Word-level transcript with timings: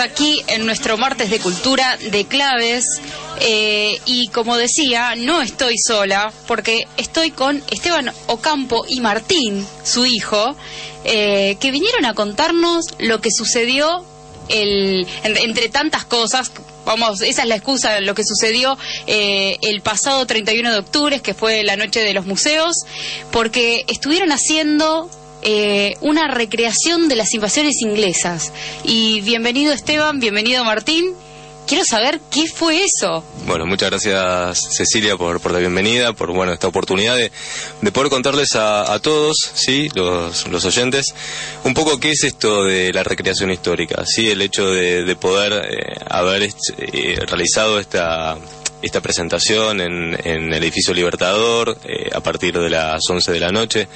aquí 0.00 0.42
en 0.48 0.66
nuestro 0.66 0.96
martes 0.96 1.30
de 1.30 1.38
cultura 1.38 1.96
de 1.96 2.24
claves 2.26 2.84
eh, 3.40 3.98
y 4.06 4.28
como 4.28 4.56
decía, 4.56 5.14
no 5.16 5.42
estoy 5.42 5.76
sola 5.78 6.32
porque 6.46 6.86
estoy 6.96 7.30
con 7.30 7.62
Esteban 7.70 8.12
Ocampo 8.26 8.84
y 8.88 9.00
Martín, 9.00 9.66
su 9.82 10.06
hijo, 10.06 10.56
eh, 11.04 11.56
que 11.60 11.70
vinieron 11.70 12.04
a 12.04 12.14
contarnos 12.14 12.86
lo 12.98 13.20
que 13.20 13.30
sucedió 13.30 14.04
el, 14.48 15.06
entre 15.22 15.68
tantas 15.68 16.04
cosas, 16.04 16.50
vamos, 16.84 17.20
esa 17.22 17.42
es 17.42 17.48
la 17.48 17.56
excusa, 17.56 18.00
lo 18.00 18.14
que 18.14 18.24
sucedió 18.24 18.76
eh, 19.06 19.58
el 19.62 19.80
pasado 19.80 20.26
31 20.26 20.72
de 20.72 20.78
octubre, 20.78 21.20
que 21.20 21.34
fue 21.34 21.62
la 21.62 21.76
noche 21.76 22.00
de 22.00 22.14
los 22.14 22.26
museos, 22.26 22.76
porque 23.30 23.84
estuvieron 23.88 24.32
haciendo 24.32 25.10
eh, 25.44 25.96
una 26.00 26.26
recreación 26.26 27.06
de 27.08 27.16
las 27.16 27.34
invasiones 27.34 27.82
inglesas. 27.82 28.50
Y 28.82 29.20
bienvenido 29.20 29.74
Esteban, 29.74 30.18
bienvenido 30.18 30.64
Martín. 30.64 31.14
Quiero 31.66 31.84
saber 31.84 32.20
qué 32.30 32.46
fue 32.46 32.82
eso. 32.82 33.22
Bueno, 33.46 33.66
muchas 33.66 33.90
gracias 33.90 34.74
Cecilia 34.74 35.16
por, 35.16 35.40
por 35.40 35.52
la 35.52 35.58
bienvenida, 35.58 36.14
por 36.14 36.32
bueno 36.32 36.52
esta 36.52 36.68
oportunidad 36.68 37.16
de, 37.16 37.30
de 37.82 37.92
poder 37.92 38.10
contarles 38.10 38.54
a, 38.56 38.98
todos, 39.00 39.36
sí, 39.54 39.88
los, 39.94 40.46
los, 40.48 40.64
oyentes, 40.64 41.14
un 41.64 41.74
poco 41.74 42.00
qué 42.00 42.12
es 42.12 42.24
esto 42.24 42.64
de 42.64 42.92
la 42.92 43.02
recreación 43.02 43.50
histórica, 43.50 44.04
sí, 44.06 44.30
el 44.30 44.40
hecho 44.40 44.70
de, 44.70 45.16
poder 45.16 45.52
eh, 45.52 45.94
haber 46.08 46.42
eh, 46.42 47.18
realizado 47.26 47.78
esta 47.78 48.38
esta 48.82 49.00
presentación 49.00 49.80
en, 49.80 50.14
en 50.28 50.52
el 50.52 50.62
edificio 50.62 50.92
Libertador 50.92 51.78
a 52.12 52.20
partir 52.20 52.58
de 52.58 52.68
las 52.68 53.00
11 53.08 53.32
de 53.32 53.40
la 53.40 53.48
noche 53.48 53.88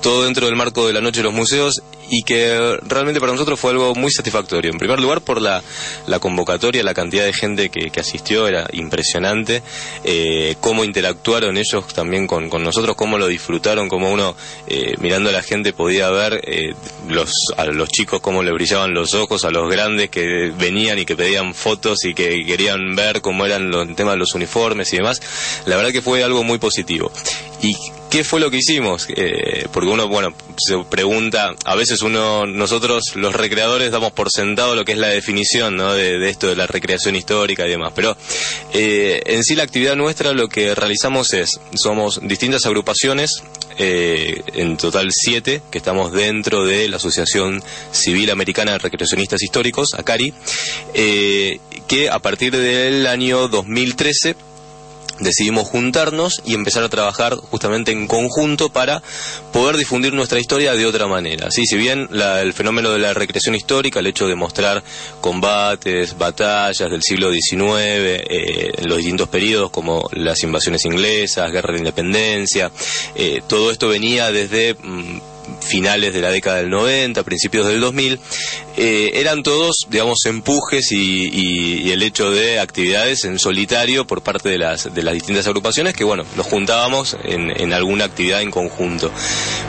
todo 0.00 0.24
dentro 0.24 0.46
del 0.46 0.56
marco 0.56 0.86
de 0.86 0.92
la 0.92 1.00
Noche 1.00 1.20
de 1.20 1.24
los 1.24 1.34
Museos 1.34 1.82
y 2.10 2.22
que 2.22 2.78
realmente 2.82 3.20
para 3.20 3.32
nosotros 3.32 3.58
fue 3.58 3.70
algo 3.70 3.94
muy 3.94 4.10
satisfactorio. 4.10 4.70
En 4.72 4.78
primer 4.78 4.98
lugar, 4.98 5.20
por 5.20 5.40
la, 5.40 5.62
la 6.06 6.18
convocatoria, 6.18 6.82
la 6.82 6.92
cantidad 6.92 7.24
de 7.24 7.32
gente 7.32 7.70
que, 7.70 7.90
que 7.90 8.00
asistió, 8.00 8.48
era 8.48 8.66
impresionante. 8.72 9.62
Eh, 10.04 10.56
cómo 10.60 10.84
interactuaron 10.84 11.56
ellos 11.56 11.86
también 11.94 12.26
con, 12.26 12.50
con, 12.50 12.64
nosotros, 12.64 12.96
cómo 12.96 13.16
lo 13.16 13.28
disfrutaron, 13.28 13.88
cómo 13.88 14.10
uno, 14.10 14.34
eh, 14.66 14.94
mirando 14.98 15.30
a 15.30 15.32
la 15.32 15.42
gente, 15.42 15.72
podía 15.72 16.10
ver 16.10 16.40
eh, 16.44 16.74
los, 17.08 17.32
a 17.56 17.64
los 17.66 17.88
chicos 17.88 18.20
cómo 18.20 18.42
le 18.42 18.52
brillaban 18.52 18.92
los 18.92 19.14
ojos, 19.14 19.44
a 19.44 19.50
los 19.50 19.70
grandes 19.70 20.10
que 20.10 20.52
venían 20.58 20.98
y 20.98 21.04
que 21.04 21.16
pedían 21.16 21.54
fotos 21.54 22.04
y 22.04 22.14
que 22.14 22.44
querían 22.44 22.96
ver 22.96 23.20
cómo 23.20 23.46
eran 23.46 23.70
los 23.70 23.94
temas 23.94 24.14
de 24.14 24.18
los 24.18 24.34
uniformes 24.34 24.92
y 24.92 24.96
demás. 24.96 25.22
La 25.66 25.76
verdad 25.76 25.92
que 25.92 26.02
fue 26.02 26.24
algo 26.24 26.42
muy 26.42 26.58
positivo. 26.58 27.12
Y 27.62 27.76
¿Qué 28.10 28.24
fue 28.24 28.40
lo 28.40 28.50
que 28.50 28.56
hicimos? 28.56 29.06
Eh, 29.08 29.68
porque 29.72 29.88
uno, 29.88 30.08
bueno, 30.08 30.34
se 30.56 30.76
pregunta, 30.90 31.54
a 31.64 31.76
veces 31.76 32.02
uno, 32.02 32.44
nosotros 32.44 33.14
los 33.14 33.32
recreadores 33.36 33.92
damos 33.92 34.10
por 34.10 34.30
sentado 34.30 34.74
lo 34.74 34.84
que 34.84 34.92
es 34.92 34.98
la 34.98 35.06
definición, 35.06 35.76
¿no? 35.76 35.94
De, 35.94 36.28
esto 36.28 36.48
de 36.48 36.56
la 36.56 36.66
recreación 36.66 37.14
histórica 37.14 37.68
y 37.68 37.70
demás. 37.70 37.92
Pero 37.94 38.16
eh, 38.72 39.22
en 39.26 39.44
sí 39.44 39.54
la 39.54 39.62
actividad 39.62 39.94
nuestra 39.94 40.32
lo 40.32 40.48
que 40.48 40.74
realizamos 40.74 41.32
es, 41.34 41.60
somos 41.74 42.18
distintas 42.24 42.66
agrupaciones, 42.66 43.44
eh, 43.78 44.42
en 44.54 44.76
total 44.76 45.12
siete, 45.12 45.62
que 45.70 45.78
estamos 45.78 46.12
dentro 46.12 46.64
de 46.64 46.88
la 46.88 46.96
Asociación 46.96 47.62
Civil 47.92 48.32
Americana 48.32 48.72
de 48.72 48.78
Recreacionistas 48.78 49.40
Históricos, 49.40 49.94
ACARI, 49.94 50.34
que 50.92 52.08
a 52.10 52.18
partir 52.18 52.56
del 52.56 53.06
año 53.06 53.46
2013 53.46 54.49
decidimos 55.20 55.68
juntarnos 55.68 56.42
y 56.44 56.54
empezar 56.54 56.82
a 56.82 56.88
trabajar 56.88 57.36
justamente 57.36 57.92
en 57.92 58.06
conjunto 58.06 58.70
para 58.70 59.02
poder 59.52 59.76
difundir 59.76 60.12
nuestra 60.12 60.40
historia 60.40 60.74
de 60.74 60.86
otra 60.86 61.06
manera. 61.06 61.50
¿sí? 61.50 61.66
Si 61.66 61.76
bien 61.76 62.08
el 62.12 62.52
fenómeno 62.52 62.90
de 62.90 62.98
la 62.98 63.14
recreación 63.14 63.54
histórica, 63.54 64.00
el 64.00 64.06
hecho 64.06 64.26
de 64.26 64.34
mostrar 64.34 64.82
combates, 65.20 66.16
batallas 66.16 66.90
del 66.90 67.02
siglo 67.02 67.30
XIX, 67.32 67.60
eh, 67.62 68.72
en 68.78 68.88
los 68.88 68.98
distintos 68.98 69.28
periodos 69.28 69.70
como 69.70 70.08
las 70.12 70.42
invasiones 70.42 70.84
inglesas, 70.84 71.50
guerra 71.52 71.72
de 71.72 71.78
independencia, 71.78 72.70
eh, 73.14 73.40
todo 73.46 73.70
esto 73.70 73.88
venía 73.88 74.32
desde... 74.32 74.74
Mm, 74.74 75.29
finales 75.60 76.14
de 76.14 76.20
la 76.20 76.30
década 76.30 76.58
del 76.58 76.70
90, 76.70 77.22
principios 77.22 77.66
del 77.66 77.80
2000, 77.80 78.18
eh, 78.76 79.10
eran 79.14 79.42
todos, 79.42 79.86
digamos, 79.88 80.18
empujes 80.26 80.92
y, 80.92 81.90
el 81.90 82.02
hecho 82.02 82.30
de 82.30 82.60
actividades 82.60 83.24
en 83.24 83.38
solitario 83.38 84.06
por 84.06 84.22
parte 84.22 84.48
de 84.48 84.58
las, 84.58 84.94
de 84.94 85.02
las 85.02 85.14
distintas 85.14 85.46
agrupaciones 85.46 85.94
que, 85.94 86.04
bueno, 86.04 86.24
nos 86.36 86.46
juntábamos 86.46 87.16
en, 87.24 87.72
alguna 87.72 88.04
actividad 88.04 88.42
en 88.42 88.50
conjunto. 88.50 89.10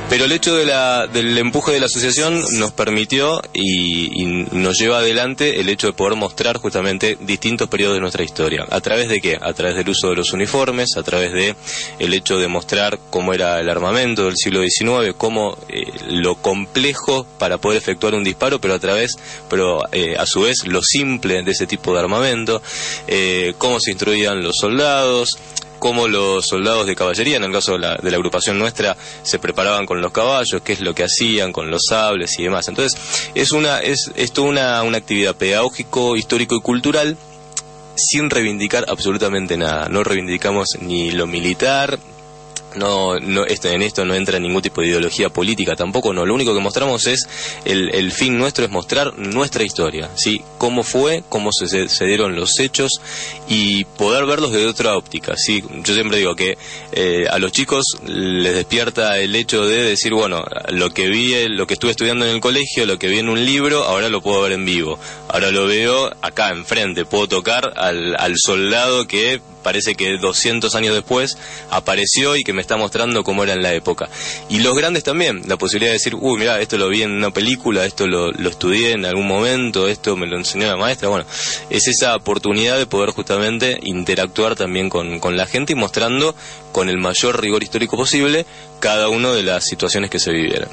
Pero 0.09 0.25
el 0.25 0.31
hecho 0.31 0.55
de 0.55 0.65
la, 0.65 1.07
del 1.07 1.37
empuje 1.37 1.71
de 1.71 1.79
la 1.79 1.87
asociación 1.87 2.43
nos 2.59 2.71
permitió 2.71 3.41
y, 3.53 4.21
y, 4.21 4.25
nos 4.51 4.77
lleva 4.77 4.99
adelante 4.99 5.59
el 5.59 5.69
hecho 5.69 5.87
de 5.87 5.93
poder 5.93 6.15
mostrar 6.15 6.57
justamente 6.57 7.17
distintos 7.21 7.67
periodos 7.69 7.95
de 7.95 8.01
nuestra 8.01 8.23
historia. 8.23 8.65
¿A 8.69 8.81
través 8.81 9.09
de 9.09 9.19
qué? 9.19 9.37
A 9.41 9.53
través 9.53 9.75
del 9.75 9.89
uso 9.89 10.09
de 10.09 10.15
los 10.15 10.33
uniformes, 10.33 10.95
a 10.97 11.03
través 11.03 11.31
de 11.33 11.55
el 11.99 12.13
hecho 12.13 12.37
de 12.37 12.47
mostrar 12.47 12.99
cómo 13.09 13.33
era 13.33 13.59
el 13.59 13.69
armamento 13.69 14.25
del 14.25 14.37
siglo 14.37 14.61
XIX, 14.61 15.15
cómo 15.17 15.57
eh, 15.71 15.91
lo 16.09 16.35
complejo 16.35 17.25
para 17.39 17.57
poder 17.57 17.77
efectuar 17.77 18.13
un 18.13 18.23
disparo, 18.23 18.59
pero 18.59 18.73
a 18.73 18.79
través, 18.79 19.17
pero 19.49 19.81
eh, 19.91 20.15
a 20.17 20.25
su 20.25 20.41
vez 20.41 20.67
lo 20.67 20.81
simple 20.81 21.43
de 21.43 21.51
ese 21.51 21.67
tipo 21.67 21.93
de 21.93 21.99
armamento, 21.99 22.61
eh, 23.07 23.53
cómo 23.57 23.79
se 23.79 23.91
instruían 23.91 24.43
los 24.43 24.57
soldados, 24.57 25.37
cómo 25.79 26.07
los 26.07 26.45
soldados 26.45 26.85
de 26.87 26.95
caballería, 26.95 27.37
en 27.37 27.43
el 27.43 27.51
caso 27.51 27.73
de 27.73 27.79
la, 27.79 27.95
de 27.95 28.11
la, 28.11 28.17
agrupación 28.17 28.59
nuestra, 28.59 28.97
se 29.23 29.39
preparaban 29.39 29.85
con 29.85 30.01
los 30.01 30.11
caballos, 30.11 30.61
qué 30.61 30.73
es 30.73 30.81
lo 30.81 30.93
que 30.93 31.03
hacían 31.03 31.51
con 31.51 31.71
los 31.71 31.83
sables 31.87 32.37
y 32.37 32.43
demás. 32.43 32.67
Entonces, 32.67 33.29
es 33.33 33.51
una, 33.51 33.79
es, 33.79 34.11
es 34.15 34.31
toda 34.31 34.49
una, 34.49 34.83
una 34.83 34.97
actividad 34.97 35.35
pedagógico, 35.35 36.15
histórico 36.15 36.55
y 36.55 36.61
cultural 36.61 37.17
sin 37.95 38.29
reivindicar 38.29 38.85
absolutamente 38.89 39.57
nada. 39.57 39.89
No 39.89 40.03
reivindicamos 40.03 40.67
ni 40.79 41.11
lo 41.11 41.27
militar, 41.27 41.99
no, 42.75 43.19
no 43.19 43.45
esto, 43.45 43.69
en 43.69 43.81
esto 43.81 44.05
no 44.05 44.15
entra 44.15 44.39
ningún 44.39 44.61
tipo 44.61 44.81
de 44.81 44.87
ideología 44.87 45.29
política 45.29 45.75
tampoco, 45.75 46.13
no, 46.13 46.25
lo 46.25 46.33
único 46.33 46.53
que 46.53 46.59
mostramos 46.59 47.07
es, 47.07 47.27
el, 47.65 47.93
el 47.93 48.11
fin 48.11 48.37
nuestro 48.37 48.65
es 48.65 48.71
mostrar 48.71 49.17
nuestra 49.17 49.63
historia, 49.63 50.09
¿sí? 50.15 50.41
Cómo 50.57 50.83
fue, 50.83 51.23
cómo 51.29 51.51
se, 51.51 51.89
se 51.89 52.05
dieron 52.05 52.35
los 52.35 52.59
hechos 52.59 53.01
y 53.47 53.83
poder 53.83 54.25
verlos 54.25 54.51
desde 54.51 54.67
otra 54.67 54.97
óptica, 54.97 55.35
¿sí? 55.37 55.63
Yo 55.83 55.93
siempre 55.93 56.17
digo 56.17 56.35
que 56.35 56.57
eh, 56.91 57.25
a 57.29 57.39
los 57.39 57.51
chicos 57.51 57.85
les 58.05 58.55
despierta 58.55 59.17
el 59.19 59.35
hecho 59.35 59.65
de 59.65 59.83
decir, 59.83 60.13
bueno, 60.13 60.43
lo 60.69 60.91
que 60.91 61.07
vi, 61.07 61.47
lo 61.49 61.67
que 61.67 61.73
estuve 61.73 61.91
estudiando 61.91 62.25
en 62.25 62.31
el 62.31 62.41
colegio, 62.41 62.85
lo 62.85 62.99
que 62.99 63.07
vi 63.07 63.19
en 63.19 63.29
un 63.29 63.43
libro, 63.43 63.83
ahora 63.83 64.09
lo 64.09 64.21
puedo 64.21 64.41
ver 64.41 64.53
en 64.53 64.65
vivo, 64.65 64.99
ahora 65.27 65.51
lo 65.51 65.65
veo 65.65 66.11
acá 66.21 66.49
enfrente, 66.49 67.05
puedo 67.05 67.27
tocar 67.27 67.73
al, 67.75 68.15
al 68.17 68.35
soldado 68.37 69.07
que 69.07 69.41
parece 69.61 69.95
que 69.95 70.17
200 70.17 70.73
años 70.75 70.93
después 70.93 71.37
apareció 71.69 72.35
y 72.35 72.43
que 72.43 72.53
me 72.53 72.61
está 72.61 72.77
mostrando 72.77 73.23
cómo 73.23 73.43
era 73.43 73.53
en 73.53 73.61
la 73.61 73.73
época. 73.73 74.09
Y 74.49 74.59
los 74.59 74.75
grandes 74.75 75.03
también, 75.03 75.41
la 75.47 75.57
posibilidad 75.57 75.91
de 75.91 75.97
decir, 75.97 76.15
uy, 76.15 76.39
mira, 76.39 76.59
esto 76.59 76.77
lo 76.77 76.89
vi 76.89 77.03
en 77.03 77.11
una 77.11 77.31
película, 77.31 77.85
esto 77.85 78.07
lo, 78.07 78.31
lo 78.31 78.49
estudié 78.49 78.91
en 78.91 79.05
algún 79.05 79.27
momento, 79.27 79.87
esto 79.87 80.15
me 80.15 80.27
lo 80.27 80.37
enseñó 80.37 80.67
la 80.67 80.77
maestra. 80.77 81.09
Bueno, 81.09 81.25
es 81.69 81.87
esa 81.87 82.15
oportunidad 82.15 82.77
de 82.77 82.85
poder 82.85 83.11
justamente 83.11 83.79
interactuar 83.83 84.55
también 84.55 84.89
con, 84.89 85.19
con 85.19 85.37
la 85.37 85.45
gente 85.45 85.73
y 85.73 85.75
mostrando 85.75 86.35
con 86.71 86.89
el 86.89 86.97
mayor 86.97 87.41
rigor 87.41 87.63
histórico 87.63 87.97
posible 87.97 88.45
cada 88.79 89.09
una 89.09 89.31
de 89.31 89.43
las 89.43 89.65
situaciones 89.65 90.09
que 90.09 90.19
se 90.19 90.31
vivieron. 90.31 90.69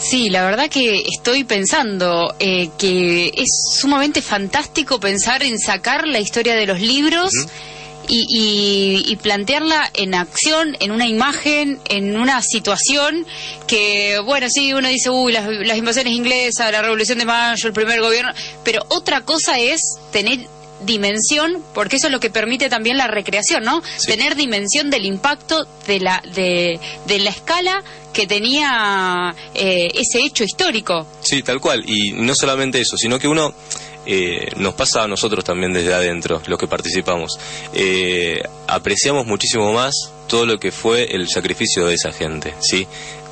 Sí, 0.00 0.30
la 0.30 0.44
verdad 0.44 0.70
que 0.70 1.02
estoy 1.06 1.44
pensando 1.44 2.34
eh, 2.38 2.70
que 2.78 3.32
es 3.36 3.48
sumamente 3.74 4.22
fantástico 4.22 4.98
pensar 4.98 5.42
en 5.42 5.58
sacar 5.58 6.08
la 6.08 6.20
historia 6.20 6.54
de 6.54 6.66
los 6.66 6.80
libros 6.80 7.32
y, 8.10 9.16
plantearla 9.22 9.90
en 9.94 10.14
acción, 10.14 10.76
en 10.80 10.90
una 10.90 11.06
imagen, 11.06 11.78
en 11.88 12.16
una 12.16 12.42
situación 12.42 13.26
que, 13.66 14.18
bueno, 14.24 14.48
sí, 14.50 14.72
uno 14.72 14.88
dice, 14.88 15.10
uy, 15.10 15.32
las, 15.32 15.46
las 15.48 15.76
invasiones 15.76 16.14
inglesas, 16.14 16.72
la 16.72 16.82
Revolución 16.82 17.18
de 17.18 17.24
Mayo, 17.24 17.66
el 17.66 17.72
primer 17.72 18.00
gobierno, 18.00 18.32
pero 18.64 18.84
otra 18.88 19.22
cosa 19.22 19.58
es 19.58 19.80
tener 20.10 20.40
dimensión, 20.84 21.62
porque 21.74 21.96
eso 21.96 22.06
es 22.06 22.12
lo 22.12 22.20
que 22.20 22.30
permite 22.30 22.68
también 22.68 22.96
la 22.96 23.06
recreación, 23.06 23.64
¿no? 23.64 23.82
Tener 24.06 24.34
dimensión 24.34 24.90
del 24.90 25.04
impacto 25.04 25.66
de 25.86 26.00
la, 26.00 26.22
de, 26.34 26.80
de 27.06 27.18
la 27.18 27.30
escala 27.30 27.84
que 28.12 28.26
tenía 28.26 29.34
eh, 29.54 29.88
ese 29.94 30.20
hecho 30.20 30.44
histórico. 30.44 31.06
Sí, 31.20 31.42
tal 31.42 31.60
cual. 31.60 31.84
Y 31.86 32.12
no 32.12 32.34
solamente 32.34 32.80
eso, 32.80 32.96
sino 32.96 33.18
que 33.18 33.28
uno 33.28 33.54
eh, 34.06 34.48
nos 34.56 34.74
pasa 34.74 35.04
a 35.04 35.08
nosotros 35.08 35.44
también 35.44 35.72
desde 35.72 35.92
adentro, 35.94 36.42
los 36.46 36.58
que 36.58 36.66
participamos. 36.66 37.38
Eh, 37.74 38.42
apreciamos 38.66 39.26
muchísimo 39.26 39.72
más 39.72 40.12
todo 40.28 40.46
lo 40.46 40.58
que 40.58 40.70
fue 40.70 41.14
el 41.14 41.28
sacrificio 41.28 41.86
de 41.86 41.94
esa 41.94 42.12
gente, 42.12 42.54
¿sí? 42.60 42.86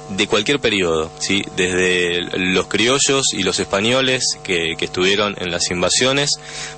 De 0.08 0.26
cualquier 0.26 0.58
periodo, 0.60 1.10
¿sí? 1.18 1.44
desde 1.56 2.22
los 2.38 2.66
criollos 2.66 3.26
y 3.32 3.42
los 3.42 3.58
españoles 3.60 4.38
que, 4.42 4.76
estuvieron 4.78 5.34
en 5.38 5.50
las 5.50 5.70
invasiones, 5.70 6.30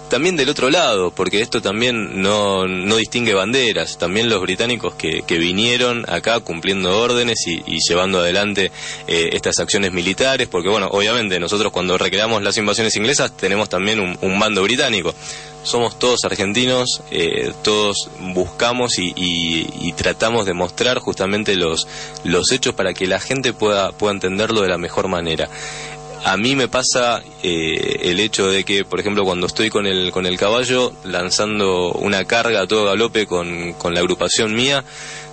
también 0.08 0.36
del 0.36 0.48
otro 0.48 0.70
lado, 0.70 1.12
porque 1.12 1.40
esto 1.40 1.62
también 1.62 2.20
no, 2.20 2.66
no 2.66 2.96
distingue 2.96 3.34
banderas, 3.34 3.98
también 3.98 4.28
los 4.28 4.40
británicos 4.40 4.94
que, 4.94 5.22
que 5.22 5.38
vinieron 5.38 6.04
acá 6.08 6.40
cumpliendo 6.40 6.98
órdenes 6.98 7.46
y, 7.46 7.62
llevando 7.88 8.18
adelante 8.18 8.72
eh, 9.06 9.30
estas 9.32 9.58
acciones 9.60 9.92
militares, 9.92 10.48
porque 10.48 10.68
bueno, 10.68 10.88
obviamente 10.90 11.38
nosotros 11.38 11.72
cuando 11.72 11.96
recreamos 11.96 12.42
las 12.42 12.56
invasiones 12.56 12.96
inglesas 12.96 13.36
tenemos 13.36 13.68
también 13.68 14.00
un, 14.00 14.18
un 14.20 14.38
mando 14.38 14.62
británico, 14.62 15.14
somos 15.62 15.98
todos 15.98 16.24
argentinos, 16.24 17.02
eh, 17.10 17.52
todos 17.62 18.08
buscamos 18.18 18.98
y, 18.98 19.92
tratamos 19.96 20.46
de 20.46 20.54
mostrar 20.54 20.98
justamente 20.98 21.56
los, 21.56 21.86
los 22.24 22.52
hechos 22.52 22.74
para 22.74 22.94
que 22.94 23.06
la 23.06 23.20
gente 23.20 23.52
pueda, 23.52 23.92
pueda 23.92 24.14
entenderlo 24.14 24.62
de 24.62 24.68
la 24.68 24.78
mejor 24.78 25.08
manera. 25.08 25.48
A 26.24 26.36
mí 26.36 26.54
me 26.54 26.68
pasa 26.68 27.22
eh, 27.42 28.00
el 28.02 28.20
hecho 28.20 28.46
de 28.48 28.64
que, 28.64 28.84
por 28.84 29.00
ejemplo, 29.00 29.24
cuando 29.24 29.46
estoy 29.46 29.68
con 29.68 29.86
el, 29.86 30.10
con 30.10 30.26
el 30.26 30.38
caballo 30.38 30.92
lanzando 31.04 31.92
una 31.92 32.24
carga 32.24 32.62
a 32.62 32.66
todo 32.66 32.86
galope 32.86 33.26
con, 33.26 33.74
con 33.74 33.94
la 33.94 34.00
agrupación 34.00 34.54
mía, 34.54 34.84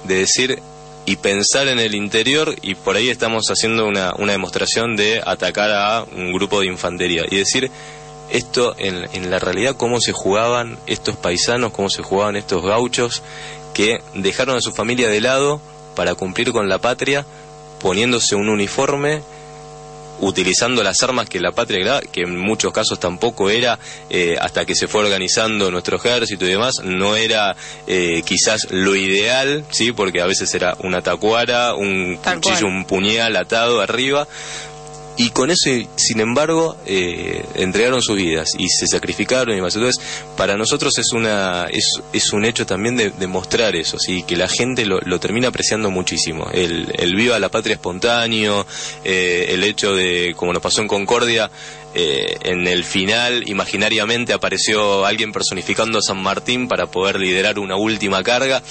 de 0.03 0.15
decir, 0.15 0.61
y 1.07 1.15
pensar 1.15 1.69
en 1.69 1.79
el 1.79 1.95
interior 1.95 2.53
y 2.61 2.75
por 2.75 2.97
ahí 2.97 3.07
estamos 3.07 3.45
haciendo 3.49 3.87
una, 3.87 4.13
una 4.17 4.33
demostración 4.33 4.97
de 4.97 5.21
atacar 5.25 5.71
a 5.71 6.03
un 6.03 6.33
grupo 6.33 6.59
de 6.59 6.67
infantería 6.67 7.23
y 7.29 7.37
decir 7.37 7.71
esto 8.29 8.75
en, 8.77 9.07
en, 9.13 9.29
la 9.29 9.39
realidad 9.39 9.75
cómo 9.75 9.99
se 10.01 10.11
jugaban 10.11 10.77
estos 10.85 11.15
paisanos, 11.15 11.71
cómo 11.71 11.89
se 11.89 12.03
jugaban 12.03 12.35
estos 12.35 12.63
gauchos 12.63 13.23
que 13.73 14.01
dejaron 14.15 14.57
a 14.57 14.61
su 14.61 14.71
familia 14.71 15.09
de 15.09 15.21
lado 15.21 15.61
para 15.95 16.15
cumplir 16.15 16.51
con 16.51 16.67
la 16.69 16.79
patria, 16.79 17.25
poniéndose 17.79 18.35
un 18.35 18.49
uniforme, 18.49 19.21
utilizando 20.19 20.83
las 20.83 21.01
armas 21.03 21.29
que 21.29 21.39
la 21.39 21.51
patria, 21.51 22.01
que 22.11 22.21
en 22.21 22.37
muchos 22.37 22.73
casos 22.73 22.99
tampoco 22.99 23.49
era, 23.49 23.79
eh, 24.09 24.37
hasta 24.39 24.65
que 24.65 24.75
se 24.75 24.87
fue 24.87 25.01
organizando 25.01 25.69
nuestro 25.71 25.97
ejército 25.97 26.45
y 26.45 26.49
demás, 26.49 26.75
no 26.83 27.15
era 27.15 27.55
eh, 27.85 28.21
quizás 28.25 28.67
lo 28.71 28.95
ideal, 28.95 29.65
sí, 29.69 29.91
porque 29.91 30.21
a 30.21 30.25
veces 30.25 30.53
era 30.53 30.75
una 30.79 31.01
tacuara, 31.01 31.75
un 31.75 32.17
cuchillo, 32.17 32.67
un 32.67 32.85
puñal 32.85 33.35
atado 33.35 33.81
arriba, 33.81 34.27
y 35.17 35.31
con 35.31 35.49
eso, 35.49 35.69
sin 35.95 36.19
embargo, 36.19 36.77
eh, 36.85 37.43
entregaron 37.55 38.01
sus 38.01 38.15
vidas 38.15 38.51
y 38.57 38.69
se 38.69 38.85
sacrificaron 38.85 39.53
y 39.53 39.55
demás. 39.55 39.75
Entonces, 39.75 40.03
para 40.37 40.55
nosotros 40.57 40.97
es 40.99 41.11
una 41.11 41.67
es, 41.71 42.33
un 42.33 42.45
hecho 42.45 42.65
también 42.65 42.95
de, 42.95 43.27
mostrar 43.27 43.75
eso, 43.75 43.97
sí, 43.97 44.23
que 44.23 44.35
la 44.35 44.47
gente 44.47 44.85
lo, 44.85 44.99
lo 45.01 45.19
termina 45.19 45.47
apreciando 45.47 45.89
muchísimo. 45.89 46.49
El, 46.53 46.93
el, 46.97 47.15
viva 47.15 47.39
la 47.39 47.49
patria 47.49 47.73
espontáneo, 47.73 48.65
eh, 49.03 49.47
el 49.49 49.63
hecho 49.63 49.95
de, 49.95 50.33
como 50.37 50.53
nos 50.53 50.61
pasó 50.61 50.81
en 50.81 50.87
Concordia, 50.87 51.49
eh, 51.99 52.37
en 52.43 52.67
el 52.67 52.83
final 52.83 53.49
imaginariamente 53.49 54.31
apareció 54.31 55.03
alguien 55.03 55.31
personificando 55.31 55.97
a 55.97 56.01
San 56.03 56.21
Martín 56.21 56.67
para 56.67 56.85
poder 56.85 57.19
liderar 57.19 57.57
una 57.57 57.75
última 57.75 58.21
carga 58.21 58.61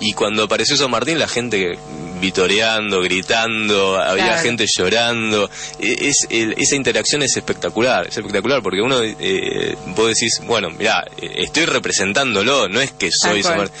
y 0.00 0.12
cuando 0.12 0.44
apareció 0.44 0.76
San 0.76 0.90
Martín 0.90 1.18
la 1.18 1.28
gente 1.28 1.78
vitoreando, 2.20 3.00
gritando, 3.00 3.96
había 3.96 4.38
gente 4.38 4.66
llorando. 4.66 5.50
E, 5.78 6.08
es, 6.08 6.26
esa 6.30 6.76
interacción 6.76 7.22
es 7.22 7.36
espectacular, 7.36 8.06
es 8.06 8.16
espectacular 8.16 8.62
porque 8.62 8.80
uno, 8.80 9.00
eh, 9.02 9.76
vos 9.94 10.08
decís, 10.08 10.40
bueno, 10.46 10.70
mira, 10.70 11.04
estoy 11.20 11.66
representándolo, 11.66 12.68
no 12.68 12.80
es 12.80 12.92
que 12.92 13.10
soy 13.12 13.42
San 13.42 13.58
Martín. 13.58 13.76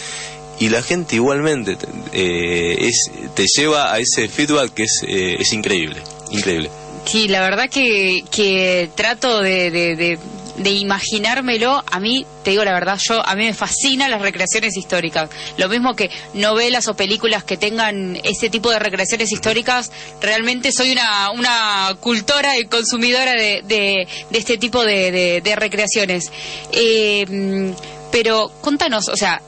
Y 0.60 0.68
la 0.68 0.82
gente 0.82 1.16
igualmente 1.16 1.76
eh, 2.12 2.76
es, 2.78 3.10
te 3.34 3.46
lleva 3.46 3.92
a 3.92 3.98
ese 3.98 4.28
feedback 4.28 4.72
que 4.72 4.84
es, 4.84 5.02
eh, 5.06 5.36
es 5.40 5.52
increíble, 5.52 6.00
increíble. 6.30 6.70
Sí, 7.04 7.28
la 7.28 7.40
verdad 7.40 7.68
que, 7.68 8.24
que 8.30 8.88
trato 8.94 9.40
de, 9.40 9.70
de, 9.70 9.96
de, 9.96 10.18
imaginármelo. 10.56 11.82
A 11.90 12.00
mí, 12.00 12.26
te 12.42 12.50
digo 12.50 12.64
la 12.64 12.72
verdad, 12.72 12.98
yo 12.98 13.26
a 13.26 13.34
mí 13.34 13.44
me 13.44 13.54
fascinan 13.54 14.10
las 14.10 14.22
recreaciones 14.22 14.76
históricas. 14.76 15.30
Lo 15.56 15.68
mismo 15.68 15.94
que 15.94 16.10
novelas 16.34 16.88
o 16.88 16.94
películas 16.94 17.44
que 17.44 17.56
tengan 17.56 18.16
ese 18.24 18.50
tipo 18.50 18.70
de 18.70 18.78
recreaciones 18.78 19.32
históricas. 19.32 19.90
Realmente 20.20 20.72
soy 20.72 20.92
una, 20.92 21.30
una 21.30 21.96
cultora 22.00 22.58
y 22.58 22.64
consumidora 22.66 23.32
de, 23.32 23.62
de, 23.64 24.08
este 24.32 24.58
tipo 24.58 24.84
de, 24.84 25.40
de, 25.42 25.56
recreaciones. 25.56 26.30
Eh, 26.72 27.72
pero 28.10 28.52
contanos, 28.60 29.08
o 29.08 29.16
sea, 29.16 29.40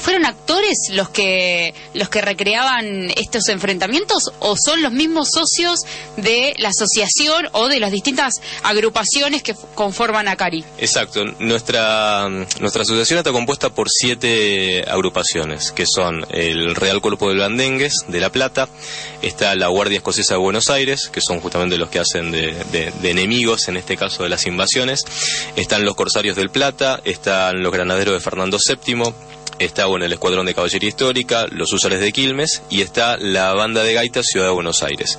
fueron, 0.00 0.26
actores 0.26 0.78
los 0.92 1.08
que 1.08 1.74
los 1.94 2.08
que 2.08 2.20
recreaban 2.20 3.10
estos 3.16 3.48
enfrentamientos 3.48 4.30
o 4.40 4.56
son 4.56 4.82
los 4.82 4.92
mismos 4.92 5.30
socios 5.32 5.80
de 6.16 6.54
la 6.58 6.68
asociación 6.68 7.48
o 7.52 7.68
de 7.68 7.80
las 7.80 7.90
distintas 7.90 8.34
agrupaciones 8.62 9.42
que 9.42 9.54
conforman 9.74 10.28
a 10.28 10.36
Cari? 10.36 10.64
Exacto. 10.78 11.24
Nuestra 11.38 12.28
nuestra 12.60 12.82
asociación 12.82 13.18
está 13.18 13.32
compuesta 13.32 13.70
por 13.70 13.88
siete 13.90 14.84
agrupaciones 14.88 15.72
que 15.72 15.86
son 15.86 16.24
el 16.30 16.74
Real 16.74 17.00
Cuerpo 17.00 17.28
de 17.28 17.34
Blandengues 17.34 17.94
de 18.08 18.20
La 18.20 18.30
Plata, 18.30 18.68
está 19.22 19.54
la 19.54 19.68
Guardia 19.68 19.98
Escocesa 19.98 20.34
de 20.34 20.40
Buenos 20.40 20.70
Aires, 20.70 21.08
que 21.12 21.20
son 21.20 21.40
justamente 21.40 21.78
los 21.78 21.88
que 21.88 21.98
hacen 21.98 22.30
de, 22.30 22.52
de 22.72 23.10
enemigos 23.10 23.68
en 23.68 23.76
este 23.76 23.96
caso 23.96 24.22
de 24.22 24.28
las 24.28 24.46
invasiones, 24.46 25.04
están 25.56 25.84
los 25.84 25.94
Corsarios 25.94 26.36
del 26.36 26.50
Plata, 26.50 27.00
están 27.04 27.62
los 27.62 27.72
Granaderos 27.72 28.14
de 28.14 28.20
Fernando 28.20 28.58
VII 28.58 29.12
está 29.64 29.86
bueno, 29.86 30.04
el 30.04 30.12
Escuadrón 30.12 30.46
de 30.46 30.54
Caballería 30.54 30.88
Histórica, 30.88 31.46
los 31.50 31.72
Usares 31.72 32.00
de 32.00 32.12
Quilmes 32.12 32.62
y 32.70 32.82
está 32.82 33.16
la 33.16 33.52
Banda 33.54 33.82
de 33.82 33.94
Gaita 33.94 34.22
Ciudad 34.22 34.46
de 34.46 34.52
Buenos 34.52 34.82
Aires. 34.82 35.18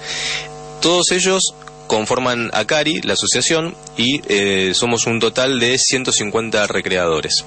Todos 0.82 1.12
ellos 1.12 1.54
conforman 1.88 2.50
a 2.54 2.66
CARI, 2.66 3.02
la 3.02 3.14
asociación, 3.14 3.76
y 3.98 4.22
eh, 4.28 4.74
somos 4.74 5.06
un 5.06 5.20
total 5.20 5.60
de 5.60 5.78
150 5.78 6.68
recreadores. 6.68 7.46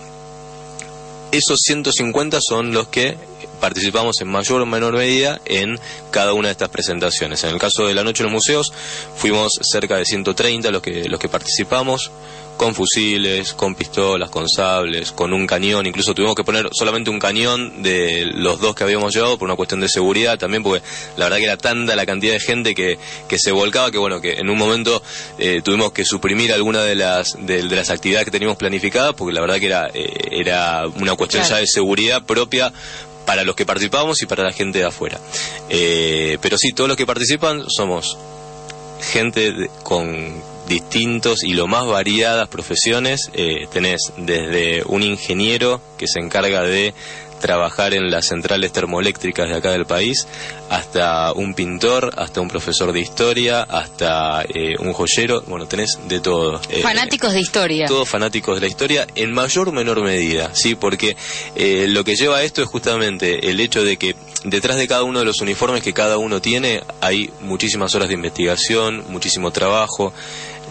Esos 1.33 1.59
150 1.65 2.39
son 2.41 2.73
los 2.73 2.89
que 2.89 3.17
participamos 3.61 4.21
en 4.21 4.29
mayor 4.29 4.63
o 4.63 4.67
menor 4.67 4.95
medida 4.95 5.41
en 5.45 5.79
cada 6.11 6.33
una 6.33 6.49
de 6.49 6.53
estas 6.53 6.69
presentaciones. 6.69 7.43
En 7.45 7.51
el 7.51 7.59
caso 7.59 7.87
de 7.87 7.95
la 7.95 8.05
Noche 8.05 8.23
en 8.23 8.27
los 8.31 8.35
Museos, 8.35 8.73
fuimos 9.17 9.59
cerca 9.63 9.97
de 9.97 10.05
130 10.05 10.71
los 10.71 10.83
que, 10.83 11.09
los 11.09 11.19
que 11.19 11.29
participamos 11.29 12.11
con 12.57 12.75
fusiles, 12.75 13.53
con 13.55 13.75
pistolas, 13.75 14.31
con 14.31 14.49
sables, 14.49 15.13
con 15.13 15.33
un 15.33 15.47
cañón, 15.47 15.87
incluso 15.87 16.15
tuvimos 16.15 16.35
que 16.35 16.45
poner 16.45 16.69
solamente 16.73 17.11
un 17.11 17.19
cañón 17.19 17.83
de 17.83 18.27
los 18.33 18.61
dos 18.61 18.75
que 18.75 18.85
habíamos 18.85 19.15
llevado 19.15 19.39
por 19.39 19.47
una 19.47 19.57
cuestión 19.57 19.81
de 19.81 19.89
seguridad 19.89 20.39
también, 20.39 20.63
porque 20.63 20.83
la 21.17 21.27
verdad 21.27 21.39
que 21.39 21.45
era 21.45 21.57
tanta 21.57 21.95
la 21.97 22.07
cantidad 22.07 22.33
de 22.33 22.41
gente 22.41 22.75
que, 22.75 22.99
que 23.29 23.39
se 23.39 23.53
volcaba 23.53 23.91
que 23.91 23.99
bueno, 23.99 24.21
que 24.21 24.35
en 24.35 24.49
un 24.49 24.59
momento 24.59 25.03
eh, 25.39 25.61
tuvimos 25.63 25.93
que 25.93 26.05
suprimir 26.05 26.53
alguna 26.53 26.83
de 26.83 26.95
las, 26.95 27.37
de, 27.39 27.63
las 27.63 27.91
actividades 27.91 28.25
que 28.25 28.31
teníamos 28.31 28.57
planificadas, 28.57 29.15
porque 29.15 29.35
la 29.35 29.41
verdad 29.41 29.59
que 29.59 29.67
era, 29.67 29.91
eh, 29.93 30.13
era 30.31 30.87
una 30.87 31.15
cuestión 31.15 31.45
ya 31.45 31.57
de 31.57 31.67
seguridad 31.67 32.25
propia 32.25 32.73
para 33.27 33.45
los 33.45 33.57
que 33.57 33.67
participamos 33.67 34.23
y 34.23 34.27
para 34.27 34.45
la 34.45 34.53
gente 34.53 34.79
de 34.79 34.85
afuera. 34.85 35.19
Eh, 35.69 36.39
pero 36.41 36.57
sí, 36.57 36.73
todos 36.73 36.89
los 36.89 36.97
que 36.97 37.07
participan 37.07 37.65
somos 37.69 38.17
gente 39.01 39.69
con 39.83 40.56
distintos 40.69 41.45
y 41.45 41.55
lo 41.55 41.67
más 41.67 41.87
variadas 41.87 42.49
profesiones. 42.49 43.31
Eh, 43.35 43.67
tenés 43.73 44.13
desde 44.17 44.83
un 44.87 45.03
ingeniero 45.03 45.81
que 45.97 46.07
se 46.07 46.21
encarga 46.21 46.63
de 46.63 46.95
trabajar 47.41 47.93
en 47.93 48.11
las 48.11 48.29
centrales 48.29 48.73
termoeléctricas 48.73 49.49
de 49.51 49.57
acá 49.57 49.71
del 49.71 49.85
país, 49.85 50.27
hasta 50.71 51.35
un 51.35 51.53
pintor, 51.53 52.15
hasta 52.17 52.41
un 52.41 52.49
profesor 52.49 52.93
de 52.93 53.01
historia, 53.01 53.63
hasta 53.63 54.43
eh, 54.43 54.73
un 54.79 54.95
joyero, 54.95 55.43
bueno, 55.47 55.67
tenés 55.67 55.99
de 56.09 56.21
todo. 56.21 56.61
Eh, 56.71 56.81
fanáticos 56.81 57.35
de 57.35 57.41
historia. 57.41 57.87
Todos 57.87 58.09
fanáticos 58.09 58.55
de 58.55 58.63
la 58.63 58.67
historia, 58.69 59.07
en 59.15 59.35
mayor 59.35 59.69
o 59.69 59.73
menor 59.73 60.01
medida, 60.01 60.55
¿sí? 60.55 60.75
Porque 60.75 61.15
lo 61.89 62.05
que 62.05 62.17
lleva 62.17 62.39
a 62.39 62.43
esto 62.43 62.63
es 62.63 62.69
justamente 62.69 63.51
el 63.51 63.61
hecho 63.61 63.85
de 63.85 63.99
que 63.99 64.17
detrás 64.45 64.79
de 64.79 64.89
cada 64.89 65.03
uno 65.03 65.19
de 65.19 65.27
los 65.27 65.41
uniformes 65.43 65.83
que 65.83 65.93
cada 65.93 66.17
uno 66.17 66.41
tiene 66.41 66.83
hay 67.01 67.31
muchísimas 67.43 67.95
horas 67.95 68.09
de 68.09 68.15
investigación, 68.15 69.05
muchísimo 69.09 69.51
trabajo 69.51 70.15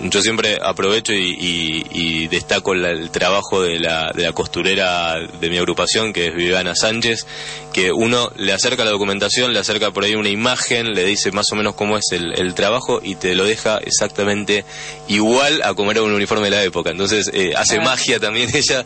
yo 0.02 0.22
siempre 0.22 0.58
aprovecho 0.62 1.14
y, 1.14 2.28
destaco 2.28 2.74
el 2.74 3.10
trabajo 3.12 3.62
de 3.62 3.80
la, 3.80 4.12
de 4.14 4.24
la, 4.24 4.34
costurera 4.34 5.20
de 5.20 5.50
mi 5.50 5.58
agrupación, 5.58 6.12
que 6.12 6.28
es 6.28 6.36
Viviana 6.36 6.76
Sánchez, 6.76 7.26
que 7.72 7.92
uno 7.92 8.32
le 8.36 8.52
acerca 8.52 8.84
la 8.84 8.92
documentación, 8.92 9.54
le 9.54 9.60
acerca 9.60 9.92
por 9.92 10.04
ahí 10.04 10.16
una 10.16 10.30
imagen, 10.30 10.94
le 10.94 11.06
dice 11.06 11.32
más 11.32 11.52
o 11.52 11.56
menos 11.56 11.76
cómo 11.76 11.98
es 11.98 12.12
el, 12.12 12.54
trabajo 12.56 13.00
y 13.04 13.16
te 13.16 13.36
lo 13.36 13.44
deja 13.44 13.78
exactamente 13.78 14.64
igual 15.08 15.62
a 15.64 15.74
como 15.74 15.92
era 15.92 16.02
un 16.02 16.14
uniforme 16.14 16.46
de 16.46 16.52
la 16.52 16.64
época. 16.64 16.92
Entonces 16.92 17.30
eh, 17.34 17.54
hace 17.56 17.80
magia 17.80 18.20
también 18.20 18.50
ella 18.56 18.86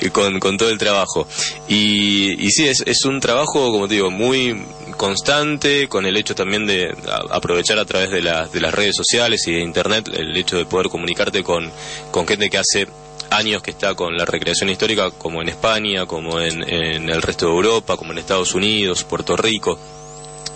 eh, 0.00 0.10
con, 0.10 0.38
con, 0.38 0.56
todo 0.56 0.70
el 0.70 0.78
trabajo. 0.78 1.26
Y, 1.68 2.44
y 2.44 2.50
sí, 2.50 2.68
es, 2.68 2.82
es 2.86 3.04
un 3.04 3.20
trabajo, 3.20 3.72
como 3.72 3.88
te 3.88 3.94
digo, 3.94 4.10
muy 4.10 4.56
constante, 4.96 5.88
con 5.88 6.06
el 6.06 6.16
hecho 6.16 6.34
también 6.34 6.66
de 6.66 6.94
aprovechar 7.30 7.78
a 7.78 7.84
través 7.84 8.10
de, 8.10 8.20
de 8.20 8.60
las 8.60 8.74
redes 8.74 8.96
sociales 8.96 9.46
y 9.46 9.52
de 9.52 9.60
Internet 9.60 10.08
el 10.14 10.36
hecho 10.36 10.56
de 10.56 10.66
poder 10.66 10.88
comunicarte 10.88 11.42
con, 11.42 11.70
con 12.10 12.26
gente 12.26 12.50
que 12.50 12.58
hace 12.58 12.86
años 13.30 13.62
que 13.62 13.70
está 13.70 13.94
con 13.94 14.16
la 14.16 14.24
recreación 14.24 14.70
histórica, 14.70 15.10
como 15.10 15.42
en 15.42 15.48
España, 15.48 16.06
como 16.06 16.40
en, 16.40 16.62
el 16.62 17.22
resto 17.22 17.46
de 17.46 17.52
Europa, 17.52 17.96
como 17.96 18.12
en 18.12 18.18
Estados 18.18 18.54
Unidos, 18.54 19.04
Puerto 19.04 19.36
Rico. 19.36 19.78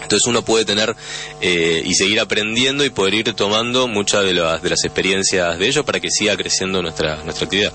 Entonces 0.03 0.27
uno 0.27 0.43
puede 0.43 0.65
tener 0.65 0.97
eh, 1.41 1.83
y 1.85 1.95
seguir 1.95 2.21
aprendiendo 2.21 2.85
y 2.85 2.91
poder 2.91 3.15
ir 3.15 3.35
tomando 3.35 3.87
muchas 3.87 4.25
de 4.25 4.35
las, 4.35 4.63
de 4.63 4.71
las 4.71 4.85
experiencias 4.85 5.59
de 5.59 5.69
ellos 5.69 5.85
para 5.85 6.01
que 6.01 6.11
siga 6.11 6.37
creciendo 6.37 6.83
nuestra, 6.83 7.17
nuestra 7.25 7.45
actividad. 7.45 7.73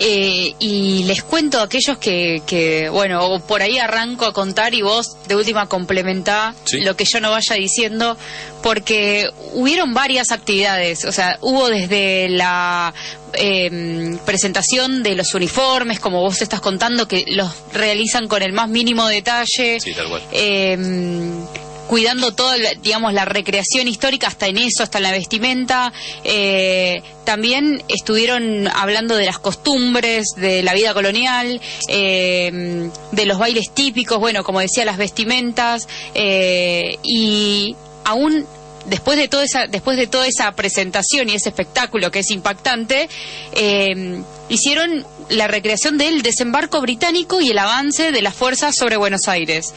Eh, 0.00 0.54
y 0.60 1.02
les 1.04 1.24
cuento 1.24 1.58
a 1.58 1.64
aquellos 1.64 1.98
que, 1.98 2.40
que, 2.46 2.88
bueno, 2.88 3.40
por 3.48 3.62
ahí 3.62 3.78
arranco 3.78 4.26
a 4.26 4.32
contar 4.32 4.72
y 4.74 4.82
vos 4.82 5.16
de 5.26 5.34
última 5.34 5.66
complementá 5.66 6.54
Sí. 6.64 6.80
lo 6.82 6.94
que 6.96 7.04
yo 7.04 7.20
no 7.20 7.32
vaya 7.32 7.56
diciendo, 7.56 8.16
porque 8.62 9.28
hubieron 9.54 9.94
varias 9.94 10.30
actividades, 10.30 11.04
o 11.04 11.10
sea, 11.10 11.38
hubo 11.40 11.68
desde 11.68 12.28
la 12.28 12.94
eh, 13.32 14.16
presentación 14.24 15.02
de 15.02 15.16
los 15.16 15.34
uniformes, 15.34 15.98
como 15.98 16.20
vos 16.20 16.42
estás 16.42 16.60
contando, 16.60 17.08
que 17.08 17.24
los 17.28 17.50
realizan 17.72 18.28
con 18.28 18.42
el 18.42 18.52
más 18.52 18.68
mínimo 18.68 19.06
detalle. 19.08 19.80
Sí, 19.80 19.92
tal 19.94 20.08
cual. 20.08 20.22
Eh, 20.30 20.76
cuidando 21.88 22.32
toda, 22.34 22.56
la- 22.58 22.74
digamos, 22.74 23.12
la 23.12 23.24
recreación 23.24 23.88
histórica, 23.88 24.28
hasta 24.28 24.46
en 24.46 24.58
eso, 24.58 24.82
hasta 24.84 24.98
en 24.98 25.04
la 25.04 25.10
vestimenta. 25.12 25.92
Eh, 26.22 27.02
también 27.24 27.82
estuvieron 27.88 28.68
hablando 28.68 29.16
de 29.16 29.26
las 29.26 29.38
costumbres, 29.38 30.28
de 30.36 30.62
la 30.62 30.74
vida 30.74 30.94
colonial, 30.94 31.60
eh, 31.88 32.90
de 33.12 33.26
los 33.26 33.38
bailes 33.38 33.70
típicos, 33.74 34.18
bueno, 34.18 34.44
como 34.44 34.60
decía, 34.60 34.84
las 34.84 34.98
vestimentas, 34.98 35.88
eh, 36.14 36.96
y 37.02 37.74
aún 38.04 38.46
después 38.86 39.18
de 39.18 39.28
toda 39.28 39.44
esa 39.44 39.66
después 39.66 39.98
de 39.98 40.06
toda 40.06 40.26
esa 40.26 40.50
presentación 40.52 41.28
y 41.28 41.34
ese 41.34 41.50
espectáculo 41.50 42.10
que 42.10 42.20
es 42.20 42.30
impactante 42.30 43.06
eh, 43.52 44.22
hicieron 44.48 45.04
la 45.28 45.48
recreación 45.48 45.98
del 45.98 46.22
desembarco 46.22 46.80
británico 46.80 47.40
y 47.40 47.50
el 47.50 47.58
avance 47.58 48.12
de 48.12 48.22
las 48.22 48.34
fuerzas 48.34 48.74
sobre 48.76 48.96
Buenos 48.96 49.28
Aires. 49.28 49.74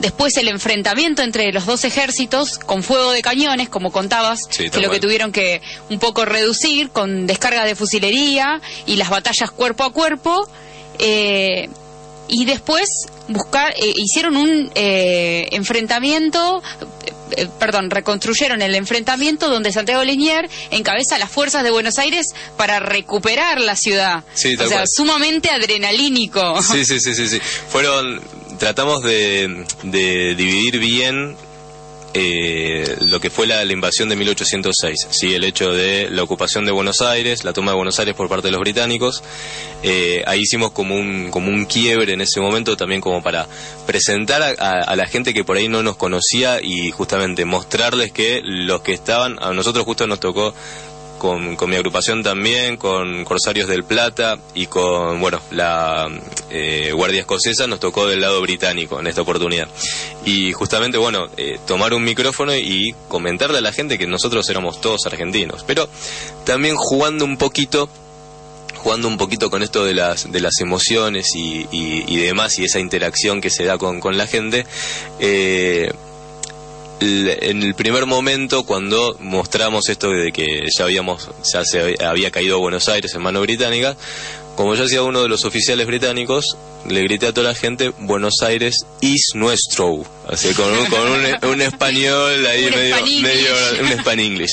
Después 0.00 0.36
el 0.36 0.48
enfrentamiento 0.48 1.22
entre 1.22 1.52
los 1.52 1.66
dos 1.66 1.84
ejércitos 1.84 2.58
con 2.58 2.82
fuego 2.82 3.12
de 3.12 3.22
cañones 3.22 3.68
como 3.68 3.92
contabas 3.92 4.40
Sí, 4.50 4.70
que 4.70 4.80
lo 4.80 4.90
que 4.90 5.00
tuvieron 5.00 5.32
que 5.32 5.60
un 5.90 5.98
poco 5.98 6.24
reducir 6.24 6.90
con 6.90 7.26
descarga 7.26 7.64
de 7.64 7.74
fusilería 7.74 8.60
y 8.86 8.96
las 8.96 9.10
batallas 9.10 9.50
cuerpo 9.50 9.84
a 9.84 9.92
cuerpo 9.92 10.48
eh, 10.98 11.68
y 12.28 12.44
después 12.44 12.88
buscar 13.28 13.72
eh, 13.76 13.92
hicieron 13.96 14.36
un 14.36 14.70
eh, 14.74 15.48
enfrentamiento 15.52 16.62
eh, 17.36 17.48
perdón, 17.58 17.90
reconstruyeron 17.90 18.62
el 18.62 18.74
enfrentamiento 18.74 19.48
donde 19.48 19.72
Santiago 19.72 20.04
Linier 20.04 20.48
encabeza 20.70 21.18
las 21.18 21.30
fuerzas 21.30 21.62
de 21.62 21.70
Buenos 21.70 21.98
Aires 21.98 22.26
para 22.56 22.80
recuperar 22.80 23.60
la 23.60 23.76
ciudad. 23.76 24.24
Sí, 24.34 24.56
tal 24.56 24.66
o 24.66 24.68
sea, 24.68 24.78
cual. 24.78 24.88
sumamente 24.88 25.50
adrenalínico. 25.50 26.62
Sí, 26.62 26.84
sí, 26.84 27.00
sí, 27.00 27.14
sí, 27.14 27.28
sí. 27.28 27.40
Fueron, 27.68 28.20
tratamos 28.58 29.02
de, 29.02 29.64
de 29.84 30.34
dividir 30.34 30.78
bien 30.78 31.36
eh, 32.14 32.96
lo 33.00 33.20
que 33.20 33.30
fue 33.30 33.46
la, 33.46 33.64
invasión 33.64 34.08
de 34.08 34.16
1806, 34.16 35.08
sí, 35.10 35.34
el 35.34 35.44
hecho 35.44 35.72
de 35.72 36.10
la 36.10 36.22
ocupación 36.22 36.66
de 36.66 36.72
Buenos 36.72 37.00
Aires, 37.00 37.44
la 37.44 37.52
toma 37.52 37.72
de 37.72 37.76
Buenos 37.76 37.98
Aires 37.98 38.14
por 38.14 38.28
parte 38.28 38.48
de 38.48 38.52
los 38.52 38.60
británicos. 38.60 39.22
Eh, 39.82 40.22
ahí 40.26 40.40
hicimos 40.40 40.72
como 40.72 40.96
un, 40.96 41.30
como 41.30 41.48
un 41.48 41.64
quiebre 41.64 42.12
en 42.12 42.20
ese 42.20 42.40
momento 42.40 42.76
también 42.76 43.00
como 43.00 43.22
para 43.22 43.46
presentar 43.86 44.42
a 44.42 44.96
la 44.96 45.06
gente 45.06 45.34
que 45.34 45.44
por 45.44 45.56
ahí 45.56 45.68
no 45.68 45.82
nos 45.82 45.96
conocía 45.96 46.60
y 46.62 46.90
justamente 46.90 47.44
mostrarles 47.44 48.12
que 48.12 48.40
los 48.44 48.82
que 48.82 48.92
estaban, 48.92 49.38
a 49.40 49.52
nosotros 49.52 49.84
justo 49.84 50.06
nos 50.06 50.20
tocó 50.20 50.54
con, 51.22 51.70
mi 51.70 51.76
agrupación 51.76 52.24
también, 52.24 52.76
con 52.76 53.24
Corsarios 53.24 53.68
del 53.68 53.84
Plata 53.84 54.40
y 54.56 54.66
con, 54.66 55.20
bueno, 55.20 55.40
la 55.52 56.08
eh, 56.50 56.90
Guardia 56.92 57.20
Escocesa 57.20 57.68
nos 57.68 57.78
tocó 57.78 58.08
del 58.08 58.20
lado 58.20 58.40
británico 58.40 58.98
en 58.98 59.06
esta 59.06 59.22
oportunidad. 59.22 59.68
Y 60.24 60.52
justamente, 60.52 60.98
bueno, 60.98 61.28
eh, 61.36 61.60
tomar 61.64 61.94
un 61.94 62.02
micrófono 62.02 62.56
y 62.56 62.92
comentarle 63.06 63.58
a 63.58 63.60
la 63.60 63.70
gente 63.70 63.98
que 63.98 64.08
nosotros 64.08 64.48
éramos 64.50 64.80
todos 64.80 65.06
argentinos, 65.06 65.62
pero 65.64 65.88
también 66.44 66.74
jugando 66.74 67.24
un 67.24 67.36
poquito 67.36 67.88
jugando 68.78 69.06
un 69.06 69.16
poquito 69.16 69.48
con 69.48 69.62
esto 69.62 69.84
de 69.84 69.94
las 69.94 70.32
de 70.32 70.40
las 70.40 70.58
emociones 70.58 71.36
y, 71.36 71.68
y- 71.70 72.16
demás 72.16 72.58
y 72.58 72.64
esa 72.64 72.80
interacción 72.80 73.40
que 73.40 73.48
se 73.48 73.62
da 73.64 73.78
con, 73.78 74.00
con 74.00 74.16
la 74.18 74.26
gente 74.26 74.66
eh, 75.20 75.92
en 77.02 77.62
el 77.62 77.74
primer 77.74 78.06
momento 78.06 78.64
cuando 78.64 79.16
mostramos 79.20 79.88
esto 79.88 80.10
de 80.10 80.32
que 80.32 80.66
ya 80.76 80.84
habíamos 80.84 81.28
ya 81.52 81.64
se 81.64 81.96
había- 82.04 82.30
caído 82.30 82.58
Buenos 82.60 82.88
Aires 82.88 83.14
en 83.14 83.22
mano 83.22 83.40
británica 83.40 83.96
como 84.56 84.74
yo 84.74 84.84
hacía 84.84 85.02
uno 85.02 85.22
de 85.22 85.28
los 85.28 85.44
oficiales 85.44 85.86
británicos 85.86 86.56
le 86.88 87.02
grité 87.02 87.26
a 87.26 87.32
toda 87.32 87.48
la 87.48 87.54
gente 87.54 87.92
Buenos 88.00 88.34
Aires 88.42 88.84
is 89.00 89.30
nuestro 89.34 90.04
así 90.28 90.52
con 90.54 90.70
un, 90.72 90.86
con 90.86 91.00
un, 91.00 91.50
un 91.50 91.62
español 91.62 92.46
ahí 92.46 92.66
Un 92.66 92.74
medio, 92.74 92.96
medio 93.22 93.52
un 93.80 93.86
spanglish 93.98 94.52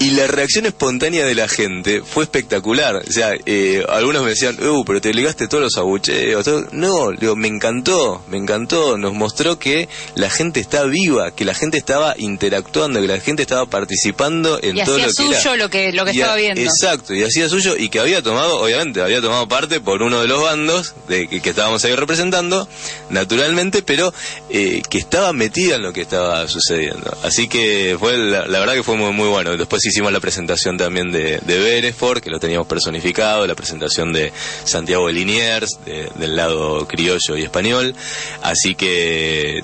y 0.00 0.10
la 0.12 0.26
reacción 0.26 0.66
espontánea 0.66 1.24
de 1.26 1.34
la 1.34 1.46
gente 1.46 2.02
fue 2.02 2.24
espectacular. 2.24 2.96
O 2.96 3.12
sea, 3.12 3.34
eh, 3.46 3.84
algunos 3.88 4.22
me 4.24 4.30
decían, 4.30 4.56
uh, 4.66 4.82
pero 4.84 5.00
te 5.00 5.12
ligaste 5.12 5.46
todos 5.46 5.62
los 5.62 5.76
abucheos. 5.76 6.42
todo". 6.44 6.66
No, 6.72 7.10
digo, 7.12 7.36
me 7.36 7.48
encantó, 7.48 8.22
me 8.28 8.38
encantó. 8.38 8.96
Nos 8.96 9.12
mostró 9.12 9.58
que 9.58 9.88
la 10.14 10.30
gente 10.30 10.58
está 10.58 10.84
viva, 10.84 11.30
que 11.32 11.44
la 11.44 11.52
gente 11.54 11.76
estaba 11.76 12.14
interactuando, 12.18 13.00
que 13.00 13.06
la 13.08 13.20
gente 13.20 13.42
estaba 13.42 13.66
participando 13.66 14.58
en 14.62 14.78
Y 14.78 14.84
todo 14.84 14.96
lo 14.98 15.04
que 15.12 15.22
era. 15.28 15.38
suyo 15.40 15.56
lo 15.56 15.68
que- 15.68 15.92
lo 15.92 16.04
que 16.06 16.12
Y 16.12 16.18
estaba 16.20 16.36
viendo. 16.36 16.60
Exacto, 16.62 17.14
y 17.14 17.22
hacía 17.22 17.48
suyo 17.50 17.76
y 17.76 17.90
que 17.90 18.00
había 18.00 18.22
tomado, 18.22 18.58
obviamente, 18.58 19.02
había 19.02 19.20
tomado 19.20 19.46
parte 19.48 19.80
por 19.80 20.02
uno 20.02 20.22
de 20.22 20.28
los 20.28 20.42
bandos 20.42 20.94
de 21.08 21.28
que, 21.28 21.42
que 21.42 21.50
estábamos 21.50 21.84
ahí 21.84 21.94
representando, 21.94 22.66
naturalmente, 23.10 23.82
pero 23.82 24.14
eh, 24.48 24.82
que 24.88 24.96
estaba 24.98 25.32
metida 25.34 25.76
en 25.76 25.82
lo 25.82 25.92
que 25.92 26.00
estaba 26.00 26.48
sucediendo. 26.48 27.16
Así 27.22 27.48
que 27.48 27.96
fue 27.98 28.16
la, 28.16 28.46
la 28.46 28.60
verdad 28.60 28.74
que 28.74 28.82
fue 28.82 28.96
muy, 28.96 29.12
muy 29.12 29.28
bueno. 29.28 29.56
Después 29.56 29.82
hicimos 29.90 30.12
la 30.12 30.20
presentación 30.20 30.76
también 30.76 31.12
de, 31.12 31.38
de 31.38 31.94
que 32.22 32.30
lo 32.30 32.40
teníamos 32.40 32.66
personificado, 32.66 33.46
la 33.46 33.54
presentación 33.54 34.12
de 34.12 34.32
Santiago 34.64 35.06
de 35.06 35.12
Liniers, 35.12 35.78
de- 35.84 36.10
del 36.16 36.36
lado 36.36 36.86
criollo 36.88 37.36
y 37.36 37.42
español. 37.42 37.94
Así 38.42 38.74
que, 38.74 39.58
eh, 39.58 39.62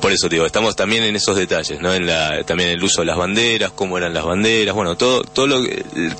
por 0.00 0.12
eso 0.12 0.28
digo, 0.28 0.46
estamos 0.46 0.76
también 0.76 1.02
en 1.04 1.16
esos 1.16 1.36
detalles, 1.36 1.80
¿no? 1.80 1.92
En 1.94 2.06
la, 2.06 2.42
también 2.44 2.70
el 2.70 2.82
uso 2.82 3.00
de 3.02 3.06
las 3.06 3.16
banderas, 3.16 3.72
cómo 3.72 3.98
eran 3.98 4.14
las 4.14 4.24
banderas, 4.24 4.74
bueno, 4.74 4.96
todo, 4.96 5.22
todo 5.22 5.46
lo, 5.46 5.62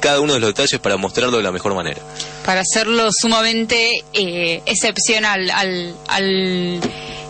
cada 0.00 0.20
uno 0.20 0.34
de 0.34 0.40
los 0.40 0.50
detalles 0.50 0.80
para 0.80 0.96
mostrarlo 0.96 1.36
de 1.36 1.42
la 1.42 1.52
mejor 1.52 1.74
manera. 1.74 2.00
para 2.44 2.60
hacerlo 2.60 3.08
sumamente 3.12 4.02
eh, 4.12 4.62
excepcional 4.66 5.50
al, 5.50 5.94
al 6.08 6.80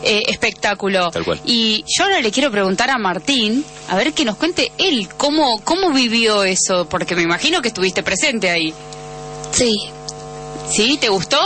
eh, 0.05 0.23
espectáculo. 0.29 1.11
Tal 1.11 1.25
cual. 1.25 1.41
Y 1.45 1.85
yo 1.87 2.05
ahora 2.05 2.21
le 2.21 2.31
quiero 2.31 2.51
preguntar 2.51 2.91
a 2.91 2.99
Martín, 2.99 3.65
a 3.89 3.97
ver 3.97 4.13
que 4.13 4.25
nos 4.25 4.37
cuente 4.37 4.71
él 4.79 5.09
cómo, 5.17 5.61
cómo 5.65 5.91
vivió 5.93 6.45
eso, 6.45 6.87
porque 6.89 7.17
me 7.17 7.23
imagino 7.23 7.63
que 7.63 7.69
estuviste 7.69 8.03
presente 8.03 8.51
ahí. 8.51 8.73
Sí, 9.53 9.73
¿Sí? 10.71 10.99
¿Te 11.01 11.09
gustó? 11.09 11.39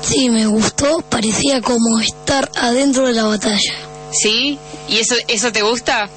sí, 0.00 0.28
me 0.28 0.46
gustó. 0.46 1.02
Parecía 1.08 1.60
como 1.60 2.00
estar 2.00 2.50
adentro 2.56 3.06
de 3.06 3.12
la 3.12 3.24
batalla. 3.24 3.74
¿Sí? 4.12 4.58
¿Y 4.88 4.98
eso, 4.98 5.14
eso 5.28 5.52
te 5.52 5.62
gusta? 5.62 6.08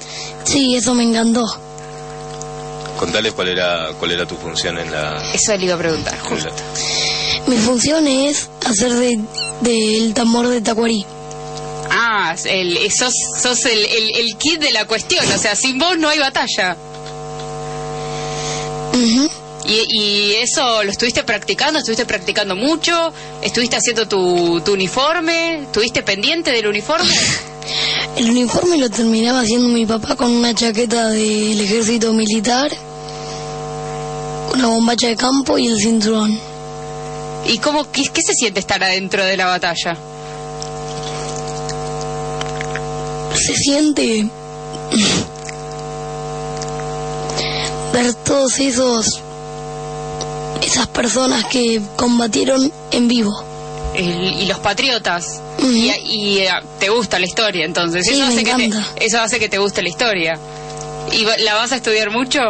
Sí, 0.44 0.76
eso 0.76 0.94
me 0.94 1.04
encantó. 1.04 1.44
Contales 2.98 3.32
cuál 3.32 3.48
era, 3.48 3.88
cuál 3.98 4.12
era 4.12 4.26
tu 4.26 4.36
función 4.36 4.78
en 4.78 4.90
la... 4.90 5.16
Eso 5.32 5.56
le 5.56 5.64
iba 5.64 5.74
a 5.74 5.78
preguntar, 5.78 6.18
Mi 7.46 7.56
función 7.56 8.06
es 8.06 8.48
hacer 8.64 8.92
de 8.92 9.20
del 9.60 10.14
tambor 10.14 10.48
de 10.48 10.60
Tacuarí. 10.60 11.04
Ah, 11.90 12.34
el, 12.44 12.90
sos, 12.90 13.14
sos 13.40 13.64
el, 13.66 13.84
el, 13.84 14.16
el 14.16 14.36
kit 14.36 14.60
de 14.60 14.72
la 14.72 14.86
cuestión, 14.86 15.24
o 15.32 15.38
sea, 15.38 15.54
sin 15.56 15.78
vos 15.78 15.98
no 15.98 16.08
hay 16.08 16.18
batalla. 16.18 16.76
¿Y, 19.66 19.84
y 19.88 20.34
eso 20.34 20.84
lo 20.84 20.90
estuviste 20.90 21.24
practicando? 21.24 21.78
¿Estuviste 21.78 22.06
practicando 22.06 22.54
mucho? 22.54 23.12
¿Estuviste 23.42 23.76
haciendo 23.76 24.06
tu, 24.06 24.60
tu 24.64 24.72
uniforme? 24.72 25.62
¿Estuviste 25.62 26.02
pendiente 26.02 26.52
del 26.52 26.66
uniforme? 26.66 27.10
El 28.16 28.30
uniforme 28.30 28.78
lo 28.78 28.88
terminaba 28.88 29.40
haciendo 29.40 29.68
mi 29.68 29.84
papá 29.84 30.14
con 30.14 30.30
una 30.30 30.54
chaqueta 30.54 31.08
del 31.08 31.60
ejército 31.60 32.12
militar, 32.12 32.70
una 34.54 34.68
bombacha 34.68 35.08
de 35.08 35.16
campo 35.16 35.58
y 35.58 35.66
el 35.66 35.76
cinturón. 35.76 36.38
¿Y 37.46 37.58
cómo, 37.58 37.90
qué, 37.90 38.04
qué 38.08 38.22
se 38.22 38.34
siente 38.34 38.60
estar 38.60 38.82
adentro 38.82 39.24
de 39.24 39.36
la 39.36 39.46
batalla? 39.46 39.96
Se 43.36 43.54
siente 43.54 44.28
ver 47.92 48.14
todos 48.14 48.58
esos 48.58 49.22
esas 50.62 50.86
personas 50.88 51.44
que 51.44 51.80
combatieron 51.96 52.72
en 52.90 53.08
vivo. 53.08 53.32
Y 53.94 54.44
los 54.44 54.58
patriotas. 54.58 55.40
Y, 55.58 55.90
y, 56.04 56.38
eh, 56.40 56.50
te 56.78 56.90
gusta 56.90 57.18
la 57.18 57.24
historia, 57.24 57.64
entonces. 57.64 58.04
Sí, 58.06 58.14
eso, 58.20 58.24
hace 58.24 58.44
que 58.44 58.54
te, 58.54 59.04
eso 59.06 59.20
hace 59.20 59.38
que 59.38 59.48
te 59.48 59.58
guste 59.58 59.82
la 59.82 59.88
historia. 59.88 60.38
¿Y 61.12 61.24
la 61.42 61.54
vas 61.54 61.72
a 61.72 61.76
estudiar 61.76 62.10
mucho? 62.10 62.40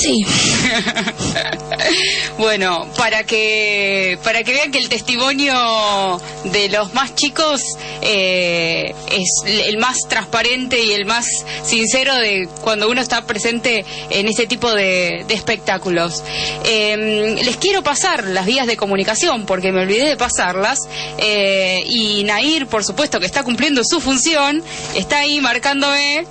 Sí, 0.00 0.26
Bueno, 2.38 2.86
para 2.96 3.24
que 3.24 4.18
para 4.22 4.42
que 4.42 4.52
vean 4.52 4.70
que 4.70 4.78
el 4.78 4.88
testimonio 4.88 6.20
de 6.44 6.68
los 6.68 6.92
más 6.94 7.14
chicos 7.14 7.62
eh, 8.02 8.94
es 9.10 9.42
el 9.46 9.78
más 9.78 10.06
transparente 10.08 10.82
y 10.82 10.92
el 10.92 11.06
más 11.06 11.26
sincero 11.62 12.14
de 12.14 12.48
cuando 12.62 12.90
uno 12.90 13.00
está 13.00 13.24
presente 13.26 13.84
en 14.10 14.28
este 14.28 14.46
tipo 14.46 14.72
de, 14.72 15.24
espectáculos. 15.28 16.22
Em, 16.64 17.36
les 17.36 17.56
quiero 17.56 17.82
pasar 17.82 18.24
las 18.24 18.46
vías 18.46 18.66
de 18.66 18.76
comunicación 18.76 19.46
porque 19.46 19.72
me 19.72 19.82
olvidé 19.82 20.04
de 20.06 20.16
pasarlas 20.16 20.80
eh, 21.18 21.82
y 21.86 22.24
Nair, 22.24 22.66
por 22.66 22.84
supuesto, 22.84 23.20
que 23.20 23.26
está 23.26 23.42
cumpliendo 23.42 23.82
su 23.84 24.00
función, 24.00 24.62
está 24.94 25.20
ahí 25.20 25.40
marcándome 25.40 26.26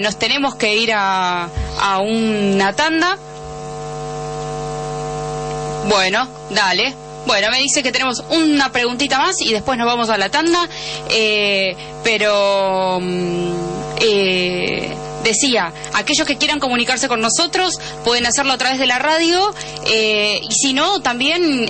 nos 0.00 0.18
tenemos 0.18 0.54
que 0.54 0.76
ir 0.76 0.92
a, 0.92 1.48
a 1.80 1.98
una 2.00 2.74
tanda 2.74 3.18
bueno, 5.88 6.28
dale. 6.50 6.94
Bueno, 7.26 7.50
me 7.50 7.58
dice 7.58 7.82
que 7.82 7.92
tenemos 7.92 8.24
una 8.30 8.72
preguntita 8.72 9.18
más 9.18 9.40
y 9.40 9.52
después 9.52 9.78
nos 9.78 9.86
vamos 9.86 10.08
a 10.08 10.16
la 10.16 10.30
tanda. 10.30 10.68
Eh, 11.10 11.76
pero 12.02 12.98
mm, 13.00 13.52
eh, 14.00 14.96
decía, 15.22 15.72
aquellos 15.94 16.26
que 16.26 16.36
quieran 16.36 16.60
comunicarse 16.60 17.08
con 17.08 17.20
nosotros 17.20 17.78
pueden 18.04 18.26
hacerlo 18.26 18.52
a 18.52 18.58
través 18.58 18.78
de 18.78 18.86
la 18.86 18.98
radio 18.98 19.54
eh, 19.86 20.40
y 20.42 20.52
si 20.52 20.72
no, 20.72 21.00
también 21.02 21.68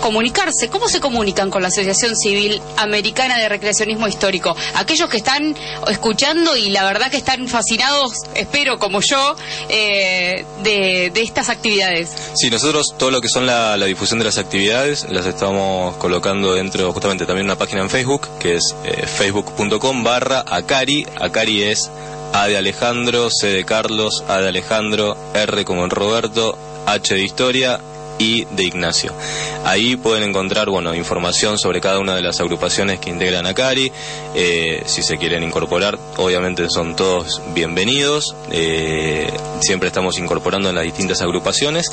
comunicarse. 0.00 0.68
¿Cómo 0.68 0.88
se 0.88 1.00
comunican 1.00 1.50
con 1.50 1.62
la 1.62 1.68
Asociación 1.68 2.16
Civil 2.16 2.60
Americana 2.76 3.38
de 3.38 3.48
Recreacionismo 3.48 4.08
Histórico? 4.08 4.56
Aquellos 4.74 5.08
que 5.08 5.16
están 5.16 5.56
escuchando 5.88 6.56
y 6.56 6.70
la 6.70 6.84
verdad 6.84 7.10
que 7.10 7.16
están 7.16 7.48
fascinados, 7.48 8.12
espero 8.34 8.78
como 8.78 9.00
yo, 9.00 9.36
eh, 9.68 10.44
de, 10.62 11.12
estas 11.14 11.48
actividades. 11.48 12.10
Sí, 12.34 12.50
nosotros 12.50 12.94
todo 12.98 13.10
lo 13.10 13.20
que 13.20 13.28
son 13.28 13.46
la, 13.46 13.76
difusión 13.84 14.18
de 14.18 14.24
las 14.24 14.38
actividades 14.38 15.06
las 15.10 15.26
estamos 15.26 15.96
colocando 15.96 16.54
dentro 16.54 16.92
justamente 16.92 17.26
también 17.26 17.46
una 17.46 17.56
página 17.56 17.82
en 17.82 17.90
Facebook 17.90 18.28
que 18.38 18.54
es 18.54 18.74
eh, 18.84 19.06
facebook.com 19.06 20.04
barra 20.04 20.44
Acari. 20.46 21.06
Acari 21.20 21.62
es 21.62 21.90
A 22.32 22.46
de 22.46 22.56
Alejandro, 22.56 23.30
C 23.30 23.48
de 23.48 23.64
Carlos, 23.64 24.24
A 24.28 24.40
de 24.40 24.48
Alejandro, 24.48 25.16
R 25.34 25.64
como 25.64 25.84
en 25.84 25.90
Roberto, 25.90 26.58
H 26.86 27.14
de 27.14 27.22
Historia, 27.22 27.80
y 28.18 28.44
de 28.44 28.64
Ignacio. 28.64 29.12
Ahí 29.64 29.96
pueden 29.96 30.24
encontrar 30.24 30.68
bueno, 30.68 30.94
información 30.94 31.58
sobre 31.58 31.80
cada 31.80 31.98
una 31.98 32.14
de 32.14 32.22
las 32.22 32.40
agrupaciones 32.40 33.00
que 33.00 33.10
integran 33.10 33.46
a 33.46 33.54
CARI. 33.54 33.90
Eh, 34.34 34.82
si 34.86 35.02
se 35.02 35.16
quieren 35.16 35.42
incorporar, 35.42 35.98
obviamente 36.16 36.68
son 36.68 36.96
todos 36.96 37.40
bienvenidos. 37.54 38.36
Eh, 38.50 39.32
siempre 39.60 39.88
estamos 39.88 40.18
incorporando 40.18 40.68
en 40.68 40.74
las 40.74 40.84
distintas 40.84 41.22
agrupaciones. 41.22 41.90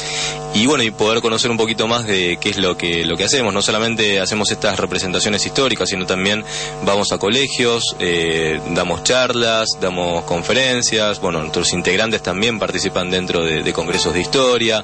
Y 0.54 0.66
bueno, 0.66 0.84
y 0.84 0.92
poder 0.92 1.22
conocer 1.22 1.50
un 1.50 1.58
poquito 1.58 1.88
más 1.88 2.06
de 2.06 2.38
qué 2.42 2.50
es 2.50 2.58
lo 2.58 2.78
que, 2.78 3.06
lo 3.06 3.16
que 3.16 3.24
hacemos. 3.24 3.54
No 3.54 3.62
solamente 3.62 4.20
hacemos 4.20 4.52
estas 4.52 4.80
representaciones 4.80 5.46
históricas, 5.46 5.90
sino 5.90 6.06
también 6.06 6.44
vamos 6.84 7.12
a 7.12 7.18
colegios, 7.18 7.96
eh, 8.00 8.60
damos 8.72 9.04
charlas, 9.04 9.70
damos 9.80 10.26
conferencias. 10.26 11.20
Bueno, 11.20 11.40
nuestros 11.40 11.74
integrantes 11.74 12.22
también 12.22 12.60
participan 12.60 13.10
dentro 13.10 13.44
de, 13.44 13.64
de 13.64 13.74
congresos 13.74 14.14
de 14.14 14.22
historia. 14.22 14.84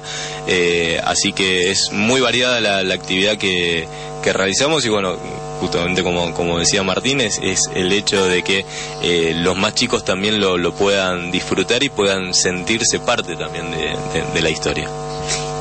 así 1.04 1.27
Así 1.28 1.34
que 1.34 1.70
es 1.70 1.92
muy 1.92 2.22
variada 2.22 2.58
la, 2.58 2.94
actividad 2.94 3.36
que, 3.36 3.86
realizamos 4.32 4.82
y 4.86 4.88
bueno, 4.88 5.14
justamente 5.60 6.02
como, 6.02 6.32
como 6.32 6.58
decía 6.58 6.82
Martínez, 6.82 7.38
es 7.42 7.68
el 7.74 7.92
hecho 7.92 8.24
de 8.24 8.42
que 8.42 8.64
eh, 9.02 9.34
los 9.36 9.54
más 9.54 9.74
chicos 9.74 10.06
también 10.06 10.40
lo, 10.40 10.72
puedan 10.74 11.30
disfrutar 11.30 11.82
y 11.82 11.90
puedan 11.90 12.32
sentirse 12.32 12.98
parte 13.00 13.36
también 13.36 13.66
de 13.70 14.40
la 14.40 14.48
historia. 14.48 14.88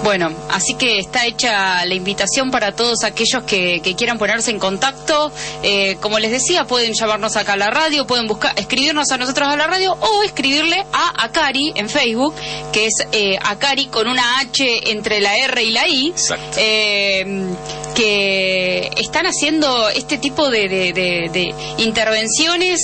Bueno, 0.04 0.32
así 0.50 0.76
que 0.76 1.00
está 1.00 1.26
hecha 1.26 1.84
la 1.86 1.94
invitación 1.94 2.52
para 2.52 2.72
todos 2.74 3.04
aquellos 3.04 3.44
que, 3.44 3.82
quieran 3.98 4.18
ponerse 4.18 4.52
en 4.52 4.60
contacto. 4.60 5.32
Eh, 5.64 5.98
como 6.02 6.20
les 6.20 6.32
decía, 6.32 6.66
pueden 6.66 6.94
llamarnos 6.94 7.36
acá 7.36 7.54
a 7.54 7.58
la 7.58 7.70
radio, 7.70 8.06
pueden 8.06 8.28
buscar, 8.28 8.54
escribirnos 8.58 9.12
a 9.12 9.18
nosotros 9.18 9.48
a 9.48 9.56
la 9.58 9.68
radio 9.68 9.94
o 9.94 10.24
escribirle 10.24 10.86
a 10.94 11.26
Akari 11.26 11.74
en 11.76 11.90
Facebook, 11.90 12.34
que 12.72 12.86
es 12.86 12.94
eh, 13.12 13.38
Akari 13.42 13.88
con 13.88 14.08
una 14.08 14.40
H 14.40 14.92
entre 14.92 15.20
la 15.20 15.38
R 15.38 15.64
y 15.64 15.72
la 15.72 15.88
I, 15.88 16.14
eh, 16.58 17.26
que 17.96 18.92
están 18.98 19.26
haciendo 19.26 19.90
este 19.90 20.20
tipo 20.20 20.50
de, 20.50 20.70
de 20.70 21.56
intervenciones 21.80 22.82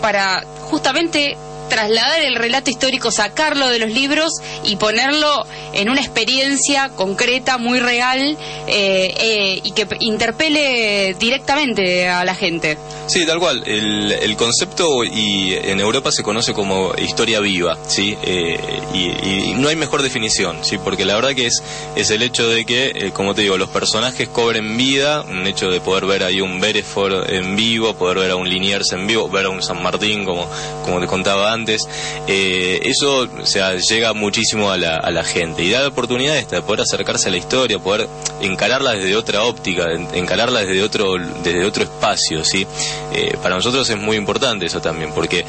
para 0.00 0.44
justamente 0.68 1.36
trasladar 1.68 2.22
el 2.22 2.34
relato 2.34 2.70
histórico, 2.70 3.10
sacarlo 3.10 3.68
de 3.68 3.78
los 3.78 3.90
libros 3.90 4.32
y 4.64 4.76
ponerlo 4.76 5.46
en 5.72 5.90
una 5.90 6.00
experiencia 6.00 6.90
concreta, 6.90 7.58
muy 7.58 7.80
real 7.80 8.36
eh, 8.66 9.14
eh, 9.16 9.60
y 9.62 9.72
que 9.72 9.86
interpele 10.00 11.14
directamente 11.18 12.08
a 12.08 12.24
la 12.24 12.34
gente. 12.34 12.78
Sí, 13.06 13.24
tal 13.26 13.38
cual. 13.38 13.62
El, 13.66 14.36
concepto 14.36 15.02
y 15.02 15.54
en 15.54 15.80
Europa 15.80 16.12
se 16.12 16.22
conoce 16.22 16.52
como 16.52 16.92
historia 16.96 17.40
viva, 17.40 17.76
¿sí? 17.88 18.16
Eh, 18.22 18.56
y, 18.94 19.54
no 19.54 19.68
hay 19.68 19.74
mejor 19.74 20.02
definición, 20.02 20.58
¿sí? 20.62 20.78
Porque 20.78 21.04
la 21.04 21.16
verdad 21.16 21.34
que 21.34 21.46
es, 21.46 21.62
es 21.96 22.10
el 22.10 22.22
hecho 22.22 22.48
de 22.48 22.64
que, 22.64 23.10
como 23.12 23.34
te 23.34 23.42
digo, 23.42 23.56
los 23.56 23.68
personajes 23.70 24.28
cobren 24.28 24.76
vida, 24.76 25.22
un 25.22 25.46
hecho 25.46 25.70
de 25.70 25.80
poder 25.80 26.06
ver 26.06 26.22
ahí 26.22 26.40
un 26.40 26.60
Beresford 26.60 27.32
en 27.32 27.56
vivo, 27.56 27.94
poder 27.94 28.18
ver 28.18 28.30
a 28.30 28.36
un 28.36 28.48
Liniers 28.48 28.92
en 28.92 29.08
vivo, 29.08 29.28
ver 29.28 29.46
a 29.46 29.50
un 29.50 29.62
San 29.62 29.82
Martín, 29.82 30.24
como, 30.24 30.48
como 30.84 31.00
te 31.00 31.06
contaba 31.06 31.52
antes 31.52 31.57
antes, 31.58 31.88
eh, 32.26 32.80
eso 32.84 33.22
o 33.22 33.76
llega 33.76 34.12
muchísimo 34.12 34.70
a 34.70 34.76
la, 34.76 34.96
a 34.96 35.10
la 35.10 35.24
gente 35.24 35.62
y 35.62 35.70
da 35.70 35.80
la 35.80 35.88
oportunidad 35.88 36.36
esta, 36.36 36.56
de 36.56 36.62
poder 36.62 36.82
acercarse 36.82 37.28
a 37.28 37.32
la 37.32 37.38
historia, 37.38 37.78
poder 37.78 38.08
encararla 38.40 38.92
desde 38.92 39.16
otra 39.16 39.42
óptica, 39.44 39.86
encararla 40.14 40.60
desde 40.60 40.82
otro, 40.82 41.16
desde 41.42 41.64
otro 41.64 41.82
espacio, 41.82 42.44
¿sí? 42.44 42.66
Eh, 43.12 43.36
para 43.42 43.56
nosotros 43.56 43.88
es 43.90 43.98
muy 43.98 44.16
importante 44.16 44.66
eso 44.66 44.80
también, 44.80 45.12
porque 45.12 45.44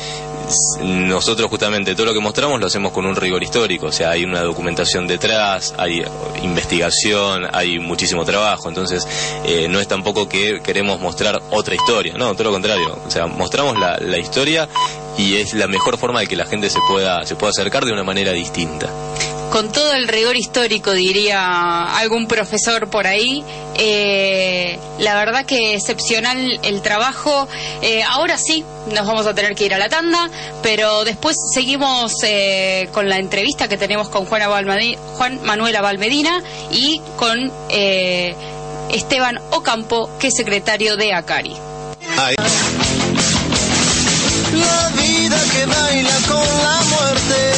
nosotros 0.81 1.49
justamente 1.49 1.93
todo 1.93 2.07
lo 2.07 2.13
que 2.13 2.19
mostramos 2.19 2.59
lo 2.59 2.65
hacemos 2.65 2.91
con 2.91 3.05
un 3.05 3.15
rigor 3.15 3.43
histórico, 3.43 3.87
o 3.87 3.91
sea, 3.91 4.11
hay 4.11 4.23
una 4.23 4.41
documentación 4.41 5.05
detrás, 5.07 5.75
hay 5.77 6.03
investigación, 6.43 7.47
hay 7.51 7.79
muchísimo 7.79 8.25
trabajo, 8.25 8.67
entonces 8.69 9.07
eh, 9.45 9.67
no 9.69 9.79
es 9.79 9.87
tampoco 9.87 10.27
que 10.27 10.61
queremos 10.61 10.99
mostrar 10.99 11.39
otra 11.51 11.75
historia, 11.75 12.15
no, 12.17 12.33
todo 12.33 12.45
lo 12.45 12.51
contrario, 12.51 12.97
o 13.05 13.11
sea, 13.11 13.27
mostramos 13.27 13.77
la 13.77 14.17
historia 14.17 14.67
y 15.19 15.35
es 15.35 15.53
la 15.53 15.67
mejor 15.67 15.97
forma 15.97 16.21
de 16.21 16.27
que 16.27 16.37
la 16.37 16.45
gente 16.45 16.69
se 16.69 16.79
pueda, 16.87 17.25
se 17.25 17.35
pueda 17.35 17.51
acercar 17.51 17.83
de 17.83 17.91
una 17.91 18.03
manera 18.03 18.31
distinta. 18.31 18.87
Con 19.51 19.71
todo 19.71 19.93
el 19.93 20.07
rigor 20.07 20.37
histórico, 20.37 20.93
diría 20.93 21.97
algún 21.97 22.27
profesor 22.27 22.87
por 22.89 23.05
ahí, 23.05 23.43
eh, 23.75 24.79
la 24.99 25.15
verdad 25.15 25.45
que 25.45 25.73
excepcional 25.73 26.59
el 26.63 26.81
trabajo. 26.81 27.49
Eh, 27.81 28.01
ahora 28.03 28.37
sí, 28.37 28.63
nos 28.93 29.05
vamos 29.05 29.25
a 29.25 29.33
tener 29.33 29.55
que 29.55 29.65
ir 29.65 29.73
a 29.73 29.77
la 29.77 29.89
tanda, 29.89 30.29
pero 30.61 31.03
después 31.03 31.35
seguimos 31.53 32.13
eh, 32.23 32.87
con 32.93 33.09
la 33.09 33.17
entrevista 33.17 33.67
que 33.67 33.77
tenemos 33.77 34.07
con 34.07 34.25
Juan 34.25 35.39
Manuela 35.43 35.81
Valmedina 35.81 36.41
y 36.71 37.01
con 37.17 37.51
Esteban 38.89 39.41
Ocampo, 39.51 40.09
que 40.19 40.27
es 40.27 40.35
secretario 40.35 40.95
de 40.95 41.13
ACARI. 41.13 41.55
La 44.53 44.89
vida 44.89 45.37
que 45.53 45.65
baila 45.65 46.17
con 46.27 46.63
la 46.63 46.81
muerte. 46.89 47.53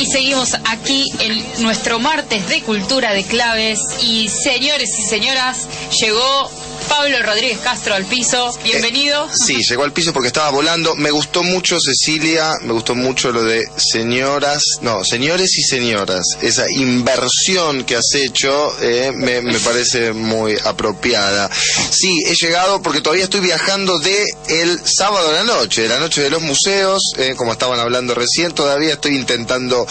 Y 0.00 0.06
seguimos 0.06 0.54
aquí 0.70 1.10
en 1.20 1.62
nuestro 1.62 1.98
martes 1.98 2.48
de 2.48 2.62
cultura 2.62 3.12
de 3.12 3.24
claves 3.24 3.80
y 4.02 4.28
señores 4.28 4.90
y 4.98 5.02
señoras, 5.02 5.68
llegó 6.00 6.50
Pablo 6.88 7.22
Rodríguez 7.22 7.58
Castro 7.58 7.94
al 7.94 8.04
piso, 8.04 8.56
bienvenido. 8.62 9.26
Eh, 9.26 9.28
sí, 9.46 9.58
llegó 9.68 9.84
al 9.84 9.92
piso 9.92 10.12
porque 10.12 10.28
estaba 10.28 10.50
volando. 10.50 10.94
Me 10.94 11.10
gustó 11.10 11.42
mucho, 11.42 11.78
Cecilia, 11.80 12.52
me 12.62 12.72
gustó 12.72 12.94
mucho 12.94 13.32
lo 13.32 13.44
de 13.44 13.64
señoras, 13.76 14.62
no, 14.80 15.04
señores 15.04 15.56
y 15.56 15.62
señoras. 15.62 16.24
Esa 16.40 16.64
inversión 16.70 17.84
que 17.84 17.96
has 17.96 18.14
hecho 18.14 18.74
eh, 18.80 19.12
me, 19.14 19.42
parece 19.60 20.12
muy 20.12 20.56
apropiada. 20.64 21.50
Sí, 21.90 22.22
he 22.26 22.34
llegado 22.34 22.82
porque 22.82 23.00
todavía 23.00 23.24
estoy 23.24 23.40
viajando 23.40 23.98
de 23.98 24.24
el 24.48 24.80
sábado 24.84 25.30
a 25.30 25.32
la 25.32 25.44
noche, 25.44 25.82
de 25.82 25.88
la 25.88 25.98
noche 25.98 26.22
de 26.22 26.30
los 26.30 26.42
museos, 26.42 27.02
eh, 27.18 27.34
como 27.36 27.52
estaban 27.52 27.78
hablando 27.78 28.14
recién, 28.14 28.52
todavía 28.52 28.94
estoy 28.94 29.16
intentando 29.16 29.86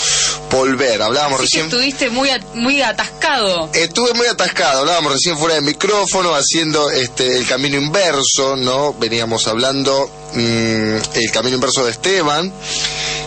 volver. 0.49 1.01
Hablábamos 1.01 1.39
Así 1.41 1.49
que 1.49 1.63
recién. 1.63 1.65
estuviste 1.65 2.09
muy, 2.09 2.29
muy 2.53 2.81
atascado. 2.81 3.69
Estuve 3.73 4.13
muy 4.13 4.27
atascado, 4.27 4.81
hablábamos 4.81 5.13
recién 5.13 5.37
fuera 5.37 5.55
del 5.55 5.63
micrófono, 5.63 6.33
haciendo 6.35 6.80
este 6.89 7.37
el 7.37 7.47
camino 7.47 7.77
inverso, 7.77 8.55
¿no? 8.55 8.93
Veníamos 8.93 9.47
hablando 9.47 10.09
mm, 10.33 10.95
el 11.13 11.31
camino 11.31 11.55
inverso 11.55 11.85
de 11.85 11.91
Esteban, 11.91 12.51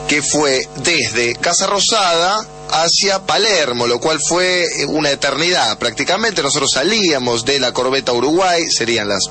que 0.08 0.22
fue 0.22 0.68
desde 0.76 1.34
Casa 1.36 1.66
Rosada 1.66 2.44
hacia 2.70 3.20
Palermo, 3.20 3.86
lo 3.86 4.00
cual 4.00 4.18
fue 4.26 4.66
una 4.88 5.10
eternidad. 5.10 5.78
Prácticamente 5.78 6.42
nosotros 6.42 6.70
salíamos 6.72 7.44
de 7.44 7.60
la 7.60 7.72
corbeta 7.72 8.12
Uruguay, 8.12 8.64
serían 8.68 9.08
las 9.08 9.30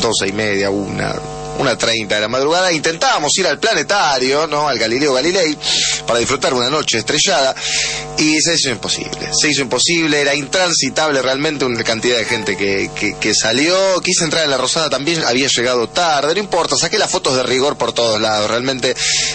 doce 0.00 0.28
y 0.28 0.32
media, 0.32 0.70
una, 0.70 1.14
una 1.58 1.76
treinta 1.76 2.16
de 2.16 2.20
la 2.20 2.28
madrugada, 2.28 2.72
intentábamos 2.72 3.36
ir 3.38 3.46
al 3.46 3.58
planetario, 3.58 4.46
¿no? 4.46 4.68
Al 4.68 4.78
Galileo 4.78 5.14
Galilei, 5.14 5.56
para 6.06 6.18
disfrutar 6.18 6.54
una 6.54 6.70
noche 6.70 6.98
estrellada, 6.98 7.54
y 8.18 8.40
se 8.40 8.54
hizo 8.54 8.70
imposible. 8.70 9.28
Se 9.32 9.50
hizo 9.50 9.62
imposible, 9.62 10.20
era 10.20 10.34
intransitable 10.34 11.20
realmente 11.22 11.64
una 11.64 11.82
cantidad 11.84 12.16
de 12.16 12.24
gente 12.24 12.56
que, 12.56 12.90
que, 13.20 13.34
salió. 13.34 14.00
Quise 14.00 14.24
entrar 14.24 14.44
en 14.44 14.50
la 14.50 14.56
Rosada 14.56 14.88
también, 14.88 15.22
había 15.24 15.48
llegado 15.48 15.88
tarde, 15.88 16.34
no 16.34 16.40
importa, 16.40 16.76
saqué 16.76 16.98
las 16.98 17.10
fotos 17.10 17.36
de 17.36 17.42
rigor 17.42 17.76
por 17.76 17.92
todos 17.92 18.20
lados, 18.20 18.48
realmente 18.48 18.94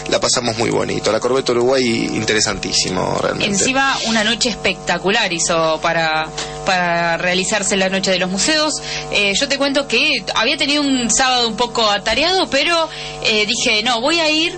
la 0.10 0.20
pasamos 0.20 0.58
muy 0.58 0.70
bonito. 0.70 1.12
La 1.12 1.20
Corbeta 1.20 1.52
Uruguay, 1.52 1.86
interesantísimo, 1.86 3.18
realmente. 3.22 3.54
Encima, 3.54 3.98
una 4.06 4.24
noche 4.24 4.50
espectacular 4.50 5.32
hizo 5.32 5.80
para, 5.82 6.28
para 6.66 7.18
realizarse 7.18 7.78
la 7.78 7.90
noche 7.90 8.12
de 8.12 8.20
los 8.20 8.30
museos. 8.30 8.82
Eh, 9.12 9.34
yo 9.36 9.48
te 9.48 9.58
cuento 9.58 9.88
que 9.88 10.24
había 10.36 10.58
tenido 10.58 10.82
un 10.82 11.10
sábado 11.10 11.48
un 11.48 11.56
poco 11.56 11.90
atareado, 12.12 12.50
pero 12.50 12.90
eh, 13.24 13.46
dije, 13.46 13.84
no, 13.84 14.02
voy 14.02 14.20
a 14.20 14.30
ir 14.30 14.58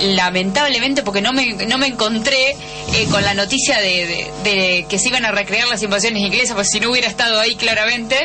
lamentablemente 0.00 1.02
porque 1.02 1.20
no 1.20 1.32
me, 1.32 1.52
no 1.52 1.78
me 1.78 1.86
encontré 1.86 2.50
eh, 2.50 3.06
con 3.10 3.22
la 3.22 3.34
noticia 3.34 3.78
de, 3.80 4.06
de- 4.06 4.30
de 4.50 4.86
que 4.88 4.98
se 4.98 5.08
iban 5.08 5.24
a 5.24 5.30
recrear 5.30 5.68
las 5.68 5.82
invasiones 5.82 6.22
inglesas, 6.22 6.54
pues 6.56 6.68
si 6.70 6.80
no 6.80 6.90
hubiera 6.90 7.06
estado 7.08 7.38
ahí 7.38 7.54
claramente, 7.54 8.16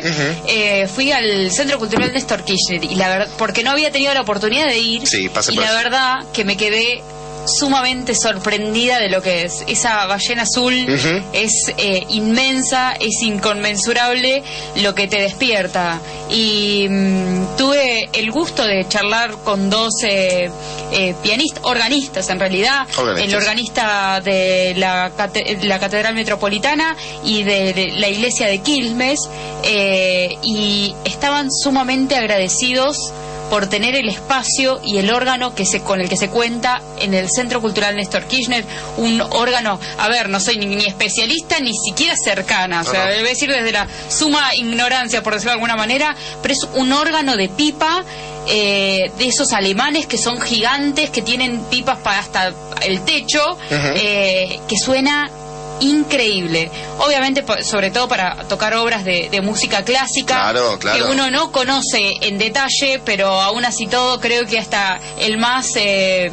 eh, 0.48 0.88
fui 0.88 1.12
al 1.12 1.52
Centro 1.52 1.78
Cultural 1.78 2.12
Néstor 2.12 2.44
Kirchner 2.44 2.84
y 2.84 2.96
la 2.96 3.10
verdad, 3.10 3.30
porque 3.38 3.64
no 3.64 3.72
había 3.72 3.92
tenido 3.92 4.14
la 4.14 4.22
oportunidad 4.22 4.68
de 4.68 4.80
ir 4.80 5.08
Sí, 5.08 5.30
pase 5.30 5.54
y 5.54 5.56
la 5.58 5.72
verdad 5.74 6.26
que 6.34 6.44
me 6.46 6.58
quedé 6.58 7.04
sumamente 7.48 8.14
sorprendida 8.16 9.00
de 9.00 9.10
lo 9.10 9.22
que 9.22 9.44
es. 9.44 9.64
Esa 9.68 10.06
ballena 10.06 10.44
azul 10.44 10.74
es 11.34 11.72
eh, 11.78 12.06
inmensa, 12.10 12.94
es 13.00 13.22
inconmensurable 13.22 14.44
lo 14.78 14.94
que 14.96 15.08
te 15.08 15.22
despierta. 15.22 16.00
Y 16.30 16.88
mm, 16.90 17.56
tuve 17.58 18.10
el 18.14 18.32
gusto 18.32 18.66
de 18.66 18.88
charlar 18.88 19.32
con 19.44 19.70
dos 19.70 20.04
eh, 20.04 20.50
eh, 20.92 21.16
pianistas, 21.24 21.64
organistas 21.64 22.30
en 22.30 22.40
realidad, 22.40 22.88
Organistas. 22.98 23.30
el 23.34 23.36
organista 23.36 24.22
de 24.22 24.74
la, 24.78 25.12
cate- 25.18 25.58
la 25.64 25.80
Catedral 25.80 26.14
Metropolitana 26.16 26.96
y 27.24 27.44
de, 27.44 27.74
de 27.74 27.92
la 27.94 28.10
iglesia 28.10 28.48
de 28.48 28.60
Quilmes, 28.60 29.20
eh, 29.64 30.36
y 30.44 30.94
estaban 31.06 31.50
sumamente 31.52 32.16
agradecidos 32.16 33.14
por 33.50 33.68
tener 33.68 33.96
el 33.96 34.10
espacio 34.10 34.80
y 34.84 34.98
el 34.98 35.12
órgano 35.12 35.56
que 35.56 35.66
se, 35.66 35.82
con 35.82 36.02
el 36.02 36.10
que 36.10 36.18
se 36.18 36.30
cuenta 36.30 36.82
en 37.00 37.14
el 37.14 37.30
Centro 37.30 37.62
Cultural 37.62 37.96
Néstor 37.96 38.26
Kirchner, 38.26 38.66
un 38.98 39.22
órgano, 39.22 39.80
a 39.98 40.08
ver, 40.10 40.30
no 40.30 40.40
soy 40.40 40.58
ni, 40.58 40.66
ni 40.76 40.86
especialista 40.86 41.60
ni 41.60 41.74
siquiera 41.74 42.16
cercana, 42.16 42.82
o 42.82 42.84
sea, 42.84 43.06
no. 43.06 43.12
a 43.12 43.24
decir 43.24 43.50
desde 43.50 43.72
la 43.72 43.88
suma 44.10 44.56
ignorancia, 44.56 45.24
por 45.24 45.34
decirlo 45.34 45.52
de 45.52 45.56
alguna 45.56 45.76
manera, 45.76 46.16
pero 46.42 46.54
es 46.54 46.68
un 46.76 46.92
órgano 46.92 47.36
de 47.38 47.50
pipa 47.50 48.04
eh, 48.50 49.12
de 49.18 49.28
esos 49.28 49.52
alemanes 49.52 50.08
que 50.08 50.18
son 50.18 50.40
gigantes, 50.40 51.10
que 51.10 51.22
tienen 51.22 51.62
pipas 51.66 51.98
para 52.00 52.20
hasta 52.20 52.54
el 52.82 53.02
techo, 53.02 53.58
eh, 53.70 54.60
que 54.68 54.78
suena 54.78 55.30
increíble. 55.80 56.72
Obviamente, 57.00 57.44
sobre 57.64 57.92
todo 57.92 58.08
para 58.08 58.36
tocar 58.48 58.74
obras 58.76 59.04
de, 59.06 59.30
de 59.30 59.42
música 59.42 59.84
clásica, 59.84 60.36
Claro, 60.36 60.78
claro. 60.80 61.06
que 61.06 61.12
uno 61.12 61.30
no 61.32 61.52
conoce 61.52 62.14
en 62.22 62.38
detalle, 62.38 63.02
pero 63.06 63.28
aún 63.42 63.66
así 63.66 63.88
todo 63.88 64.20
creo 64.20 64.46
que 64.46 64.60
hasta 64.60 65.00
el 65.20 65.38
más 65.38 65.72
eh, 65.76 66.32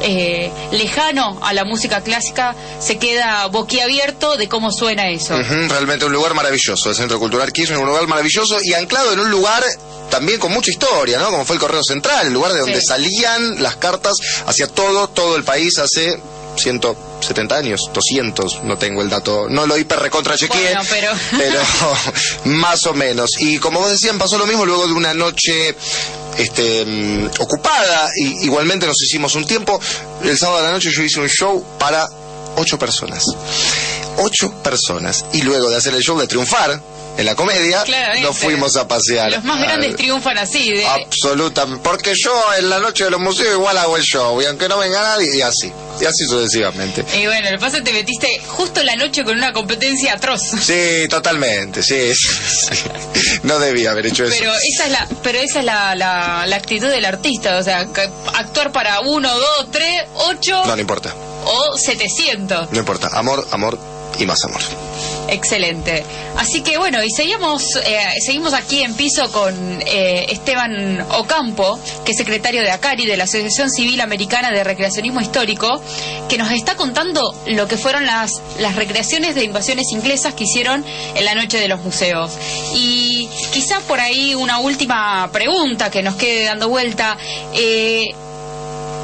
eh, 0.00 0.50
lejano 0.72 1.38
a 1.42 1.52
la 1.52 1.64
música 1.64 2.00
clásica 2.02 2.54
se 2.80 2.98
queda 2.98 3.46
boquiabierto 3.46 4.36
de 4.36 4.48
cómo 4.48 4.70
suena 4.70 5.08
eso. 5.08 5.36
Realmente 5.36 6.04
un 6.04 6.12
lugar 6.12 6.34
maravilloso, 6.34 6.90
el 6.90 6.96
Centro 6.96 7.18
Cultural 7.18 7.52
Kirchner, 7.52 7.78
un 7.78 7.86
lugar 7.88 8.06
maravilloso 8.06 8.58
y 8.62 8.74
anclado 8.74 9.12
en 9.12 9.20
un 9.20 9.30
lugar 9.30 9.64
también 10.10 10.38
con 10.40 10.52
mucha 10.52 10.70
historia, 10.70 11.18
¿no? 11.18 11.30
Como 11.30 11.44
fue 11.44 11.56
el 11.56 11.60
Correo 11.60 11.82
Central, 11.84 12.28
el 12.28 12.32
lugar 12.32 12.52
de 12.52 12.60
donde 12.60 12.80
Sí. 12.80 12.86
salían 12.86 13.62
las 13.62 13.76
cartas 13.76 14.14
hacia 14.46 14.66
todo, 14.68 15.08
todo 15.08 15.36
el 15.36 15.44
país 15.44 15.76
hace 15.78 16.18
170 16.58 17.56
años, 17.56 17.90
200, 17.92 18.64
no 18.64 18.76
tengo 18.78 19.02
el 19.02 19.08
dato, 19.10 19.46
no 19.48 19.66
lo 19.66 19.76
hiper 19.78 19.98
recontra 20.00 20.36
chequeé, 20.36 20.74
Bueno, 20.74 20.80
pero- 20.88 21.12
pero 21.38 21.60
más 22.56 22.84
o 22.86 22.94
menos. 22.94 23.30
Y 23.40 23.58
como 23.58 23.80
vos 23.80 23.90
decían, 23.90 24.18
pasó 24.18 24.38
lo 24.38 24.46
mismo 24.46 24.64
luego 24.66 24.86
de 24.86 24.92
una 24.92 25.14
noche 25.14 25.74
este, 26.36 26.84
mm, 26.84 27.30
ocupada, 27.40 28.08
y 28.16 28.44
igualmente 28.44 28.86
nos 28.86 29.00
hicimos 29.02 29.34
un 29.34 29.46
tiempo, 29.46 29.80
el 30.22 30.38
sábado 30.38 30.58
de 30.58 30.64
la 30.66 30.72
noche 30.72 30.90
yo 30.92 31.02
hice 31.02 31.20
un 31.20 31.28
show 31.28 31.64
para 31.78 32.06
ocho 32.56 32.78
personas. 32.78 33.24
Ocho 34.18 34.50
personas. 34.62 35.24
Y 35.32 35.42
luego 35.42 35.70
de 35.70 35.76
hacer 35.76 35.94
el 35.94 36.02
show 36.02 36.18
de 36.18 36.26
triunfar 36.26 36.80
en 37.18 37.26
la 37.26 37.34
comedia, 37.34 37.82
Claramente. 37.82 38.22
nos 38.26 38.38
fuimos 38.38 38.76
a 38.76 38.88
pasear. 38.88 39.30
Los 39.32 39.44
más 39.44 39.60
grandes 39.60 39.90
Al- 39.90 39.96
triunfan 39.96 40.38
así. 40.38 40.72
De, 40.72 40.86
Absolutamente. 40.86 41.82
Porque 41.82 42.14
yo 42.16 42.32
en 42.58 42.70
la 42.70 42.78
noche 42.78 43.04
de 43.04 43.10
los 43.10 43.20
museos 43.20 43.52
igual 43.54 43.76
hago 43.76 43.96
el 43.96 44.02
show, 44.04 44.40
y 44.40 44.46
aunque 44.46 44.68
no 44.68 44.78
venga 44.78 45.02
nadie, 45.02 45.36
y 45.36 45.42
así. 45.42 45.70
Y 46.00 46.04
así 46.04 46.24
sucesivamente. 46.26 47.04
y 47.20 47.26
bueno, 47.26 47.50
lo 47.50 47.58
que 47.58 47.60
pasa 47.60 47.78
es 47.78 47.82
que 47.82 47.90
te 47.90 47.92
metiste 47.92 48.40
justo 48.46 48.78
en 48.80 48.86
la 48.86 48.94
noche 48.96 49.24
con 49.24 49.36
una 49.36 49.52
competencia 49.52 50.14
atroz. 50.14 50.40
Sí, 50.62 51.08
totalmente, 51.10 51.82
sí. 51.82 52.12
No 53.42 53.58
debía 53.58 53.90
haber 53.90 54.06
hecho 54.06 54.24
eso. 54.24 54.36
Pero 54.38 54.52
esa 54.54 54.84
es 54.86 54.92
la, 54.92 55.08
pero 55.24 55.38
esa 55.38 55.58
es 55.58 55.64
la, 55.64 55.94
la, 55.96 56.44
la 56.46 56.56
actitud 56.56 56.86
del 56.88 57.04
artista, 57.04 57.56
o 57.58 57.62
sea, 57.64 57.80
actuar 58.34 58.70
para 58.72 59.00
uno, 59.00 59.28
dos, 59.36 59.70
tres, 59.72 60.04
ocho 60.14 60.62
No, 60.66 60.74
no 60.76 60.80
importa. 60.80 61.12
o 61.44 61.76
700. 61.76 62.70
No 62.70 62.78
importa. 62.78 63.08
Amor, 63.12 63.46
amor 63.50 63.76
y 64.20 64.26
más 64.26 64.44
amor. 64.44 64.60
Excelente. 65.28 66.04
Así 66.36 66.62
que 66.62 66.78
bueno, 66.78 67.02
y 67.04 67.10
seguimos, 67.10 67.76
eh, 67.76 67.98
seguimos 68.24 68.54
aquí 68.54 68.82
en 68.82 68.94
piso 68.94 69.30
con 69.30 69.54
eh, 69.86 70.26
Esteban 70.30 71.06
Ocampo, 71.10 71.78
que 72.04 72.12
es 72.12 72.16
secretario 72.16 72.62
de 72.62 72.70
ACARI, 72.70 73.04
de 73.04 73.16
la 73.16 73.24
Asociación 73.24 73.70
Civil 73.70 74.00
Americana 74.00 74.50
de 74.50 74.64
Recreacionismo 74.64 75.20
Histórico, 75.20 75.82
que 76.28 76.38
nos 76.38 76.50
está 76.50 76.76
contando 76.76 77.34
lo 77.46 77.68
que 77.68 77.76
fueron 77.76 78.06
las, 78.06 78.40
las 78.58 78.76
recreaciones 78.76 79.34
de 79.34 79.44
invasiones 79.44 79.92
inglesas 79.92 80.32
que 80.32 80.44
hicieron 80.44 80.84
en 81.14 81.24
la 81.24 81.34
Noche 81.34 81.58
de 81.58 81.68
los 81.68 81.80
Museos. 81.82 82.32
Y 82.74 83.28
quizá 83.52 83.80
por 83.80 84.00
ahí 84.00 84.34
una 84.34 84.60
última 84.60 85.28
pregunta 85.30 85.90
que 85.90 86.02
nos 86.02 86.16
quede 86.16 86.44
dando 86.44 86.68
vuelta. 86.68 87.18
Eh, 87.52 88.14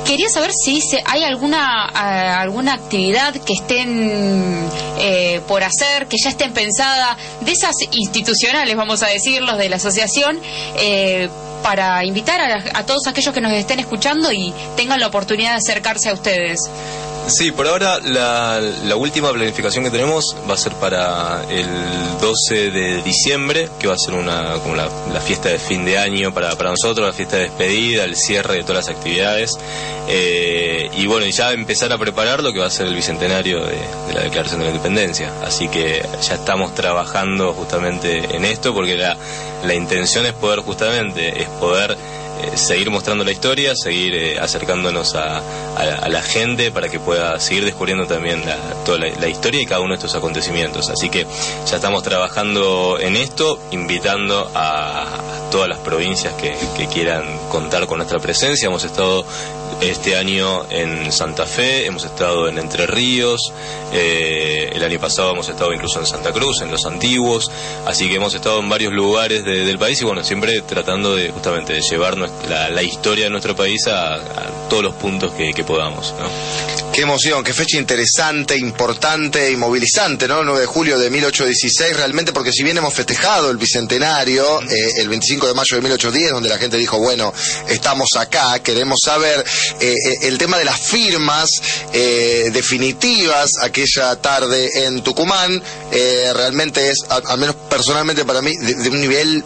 Quería 0.04 0.28
saber 0.28 0.50
si 0.52 0.80
se- 0.80 1.02
hay 1.06 1.24
alguna 1.24 1.86
ah, 1.86 2.40
alguna 2.40 2.74
actividad 2.74 3.34
que 3.34 3.54
estén 3.54 4.68
eh, 4.98 5.40
por 5.48 5.62
hacer, 5.64 6.06
que 6.06 6.16
ya 6.22 6.28
estén 6.30 6.52
pensada, 6.52 7.16
de 7.40 7.52
esas 7.52 7.74
institucionales, 7.92 8.76
vamos 8.76 9.02
a 9.02 9.06
decirlos, 9.08 9.56
de 9.58 9.68
la 9.70 9.76
asociación, 9.76 10.38
eh, 10.78 11.28
para 11.62 12.04
invitar 12.04 12.38
a, 12.40 12.78
a 12.78 12.84
todos 12.84 13.06
aquellos 13.06 13.32
que 13.32 13.40
nos 13.40 13.52
estén 13.52 13.80
escuchando 13.80 14.30
y 14.30 14.52
tengan 14.76 15.00
la 15.00 15.06
oportunidad 15.06 15.52
de 15.52 15.56
acercarse 15.56 16.10
a 16.10 16.12
ustedes. 16.12 16.60
Sí, 17.26 17.52
por 17.52 17.66
ahora 17.66 18.00
la, 18.00 18.60
la 18.60 18.96
última 18.96 19.32
planificación 19.32 19.82
que 19.82 19.90
tenemos 19.90 20.36
va 20.48 20.54
a 20.54 20.58
ser 20.58 20.74
para 20.74 21.42
el 21.48 21.66
12 22.20 22.70
de 22.70 23.02
diciembre, 23.02 23.70
que 23.78 23.86
va 23.86 23.94
a 23.94 23.98
ser 23.98 24.14
una 24.14 24.54
como 24.62 24.74
la, 24.74 24.88
la 25.10 25.20
fiesta 25.22 25.48
de 25.48 25.58
fin 25.58 25.86
de 25.86 25.96
año 25.96 26.34
para, 26.34 26.54
para 26.54 26.70
nosotros, 26.70 27.06
la 27.06 27.14
fiesta 27.14 27.36
de 27.36 27.44
despedida, 27.44 28.04
el 28.04 28.14
cierre 28.16 28.56
de 28.56 28.62
todas 28.62 28.86
las 28.86 28.96
actividades. 28.96 29.58
Eh, 30.06 30.90
y 30.98 31.06
bueno, 31.06 31.26
ya 31.26 31.52
empezar 31.52 31.90
a 31.94 31.98
preparar 31.98 32.42
lo 32.42 32.52
que 32.52 32.58
va 32.60 32.66
a 32.66 32.70
ser 32.70 32.86
el 32.88 32.94
bicentenario 32.94 33.64
de, 33.64 33.76
de 34.08 34.14
la 34.14 34.20
Declaración 34.20 34.60
de 34.60 34.66
la 34.66 34.70
Independencia. 34.72 35.32
Así 35.42 35.68
que 35.68 36.06
ya 36.20 36.34
estamos 36.34 36.74
trabajando 36.74 37.54
justamente 37.54 38.36
en 38.36 38.44
esto, 38.44 38.74
porque 38.74 38.96
la, 38.96 39.16
la 39.64 39.74
intención 39.74 40.26
es 40.26 40.34
poder 40.34 40.60
justamente, 40.60 41.40
es 41.42 41.48
poder 41.48 41.96
seguir 42.56 42.90
mostrando 42.90 43.24
la 43.24 43.32
historia, 43.32 43.74
seguir 43.74 44.14
eh, 44.14 44.38
acercándonos 44.38 45.14
a, 45.14 45.42
la 46.08 46.22
gente 46.22 46.70
para 46.70 46.88
que 46.88 47.00
pueda 47.00 47.38
seguir 47.40 47.64
descubriendo 47.64 48.06
también 48.06 48.44
la, 48.46 48.56
toda 48.84 48.98
la, 48.98 49.08
la 49.20 49.28
historia 49.28 49.60
y 49.60 49.66
cada 49.66 49.80
uno 49.80 49.90
de 49.90 49.96
estos 49.96 50.14
acontecimientos. 50.14 50.88
Así 50.88 51.08
que 51.08 51.26
ya 51.66 51.76
estamos 51.76 52.02
trabajando 52.02 52.98
en 53.00 53.16
esto, 53.16 53.58
invitando 53.72 54.50
a 54.54 55.33
todas 55.54 55.68
las 55.68 55.78
provincias 55.78 56.34
que, 56.34 56.52
quieran 56.92 57.38
contar 57.48 57.86
con 57.86 57.98
nuestra 57.98 58.18
presencia. 58.18 58.66
Hemos 58.66 58.82
estado 58.82 59.24
este 59.80 60.16
año 60.16 60.68
en 60.68 61.12
Santa 61.12 61.46
Fe, 61.46 61.86
hemos 61.86 62.04
estado 62.04 62.48
en 62.48 62.58
Entre 62.58 62.88
Ríos, 62.88 63.52
eh, 63.92 64.70
el 64.72 64.82
año 64.82 64.98
pasado 64.98 65.30
hemos 65.30 65.48
estado 65.48 65.72
incluso 65.72 66.00
en 66.00 66.06
Santa 66.06 66.32
Cruz, 66.32 66.60
en 66.60 66.72
los 66.72 66.84
antiguos, 66.86 67.52
así 67.86 68.08
que 68.08 68.16
hemos 68.16 68.34
estado 68.34 68.58
en 68.58 68.68
varios 68.68 68.92
lugares 68.92 69.44
de- 69.44 69.64
del 69.64 69.78
país 69.78 70.02
y 70.02 70.04
bueno, 70.04 70.24
siempre 70.24 70.60
tratando 70.62 71.14
de 71.14 71.30
justamente 71.30 71.72
de 71.72 71.82
llevar 71.82 72.18
la, 72.18 72.82
historia 72.82 73.26
de 73.26 73.30
nuestro 73.30 73.54
país 73.54 73.86
a, 73.86 74.18
todos 74.68 74.82
los 74.82 74.94
puntos 74.94 75.32
que, 75.34 75.62
podamos. 75.62 76.14
Qué 76.94 77.02
emoción, 77.02 77.42
qué 77.42 77.52
fecha 77.52 77.76
interesante, 77.76 78.56
importante 78.56 79.50
y 79.50 79.56
movilizante, 79.56 80.28
¿no? 80.28 80.38
El 80.38 80.46
9 80.46 80.60
de 80.60 80.66
julio 80.66 80.96
de 80.96 81.10
1816, 81.10 81.96
realmente, 81.96 82.32
porque 82.32 82.52
si 82.52 82.62
bien 82.62 82.78
hemos 82.78 82.94
festejado 82.94 83.50
el 83.50 83.56
bicentenario, 83.56 84.62
eh, 84.62 84.92
el 84.98 85.08
25 85.08 85.48
de 85.48 85.54
mayo 85.54 85.74
de 85.74 85.82
1810, 85.82 86.30
donde 86.30 86.48
la 86.48 86.56
gente 86.56 86.76
dijo, 86.76 87.00
bueno, 87.00 87.34
estamos 87.66 88.10
acá, 88.16 88.60
queremos 88.60 89.00
saber 89.04 89.44
eh, 89.80 89.92
eh, 89.92 90.18
el 90.22 90.38
tema 90.38 90.56
de 90.56 90.66
las 90.66 90.78
firmas 90.78 91.50
definitivas 92.52 93.50
aquella 93.60 94.14
tarde 94.14 94.86
en 94.86 95.02
Tucumán, 95.02 95.60
realmente 95.90 96.90
es, 96.90 96.98
al 97.08 97.38
menos 97.38 97.56
personalmente 97.68 98.24
para 98.24 98.40
mí, 98.40 98.54
de 98.56 98.88
un 98.88 99.00
nivel 99.00 99.44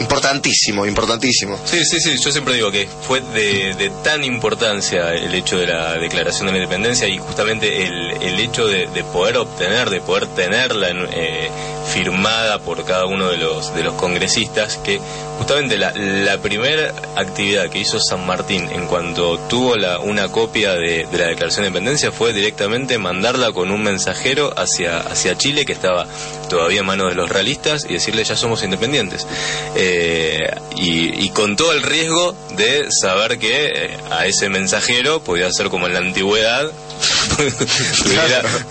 Importantísimo, 0.00 0.86
importantísimo. 0.86 1.58
Sí, 1.64 1.84
sí, 1.84 2.00
sí, 2.00 2.16
yo 2.18 2.30
siempre 2.30 2.54
digo 2.54 2.70
que 2.70 2.88
fue 3.02 3.20
de, 3.20 3.90
tan 4.04 4.22
importancia 4.22 5.12
el 5.14 5.34
hecho 5.34 5.58
de 5.58 5.66
la 5.66 5.94
declaración 5.94 6.46
de 6.46 6.52
la 6.52 6.58
independencia 6.58 7.08
y 7.08 7.18
justamente 7.18 7.84
el, 7.84 8.22
el 8.22 8.40
hecho 8.40 8.66
de, 8.66 8.86
poder 9.12 9.38
obtener, 9.38 9.90
de 9.90 10.00
poder 10.00 10.26
tenerla 10.28 10.88
eh, 10.90 11.50
firmada 11.88 12.58
por 12.60 12.84
cada 12.84 13.06
uno 13.06 13.28
de 13.28 13.38
los, 13.38 13.74
de 13.74 13.82
los 13.82 13.94
congresistas, 13.94 14.76
que 14.78 15.00
justamente 15.38 15.78
la, 15.78 15.92
la 15.92 16.38
primera 16.38 16.94
actividad 17.16 17.68
que 17.70 17.78
hizo 17.78 17.98
San 18.00 18.26
Martín 18.26 18.68
en 18.70 18.86
cuanto 18.86 19.38
tuvo 19.48 19.76
la, 19.76 19.98
una 19.98 20.28
copia 20.28 20.74
de, 20.74 21.06
de, 21.10 21.18
la 21.18 21.26
declaración 21.26 21.62
de 21.62 21.68
independencia 21.68 22.12
fue 22.12 22.32
directamente 22.32 22.98
mandarla 22.98 23.52
con 23.52 23.70
un 23.70 23.82
mensajero 23.82 24.52
hacia, 24.56 24.98
hacia 25.00 25.36
Chile 25.36 25.64
que 25.64 25.72
estaba 25.72 26.06
todavía 26.48 26.80
en 26.80 26.86
manos 26.86 27.08
de 27.08 27.14
los 27.14 27.28
realistas 27.28 27.86
y 27.88 27.94
decirle 27.94 28.24
ya 28.24 28.36
somos 28.36 28.62
independientes. 28.62 29.26
Eh, 29.74 30.50
y, 30.76 31.28
con 31.30 31.56
todo 31.56 31.72
el 31.72 31.82
riesgo 31.82 32.34
de 32.56 32.86
saber 32.90 33.38
que 33.38 33.66
eh, 33.66 33.96
a 34.10 34.26
ese 34.26 34.48
mensajero 34.48 35.20
podía 35.20 35.52
ser 35.52 35.68
como 35.68 35.86
en 35.86 35.92
la 35.92 36.00
antigüedad, 36.00 36.70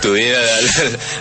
tuviera, 0.02 0.40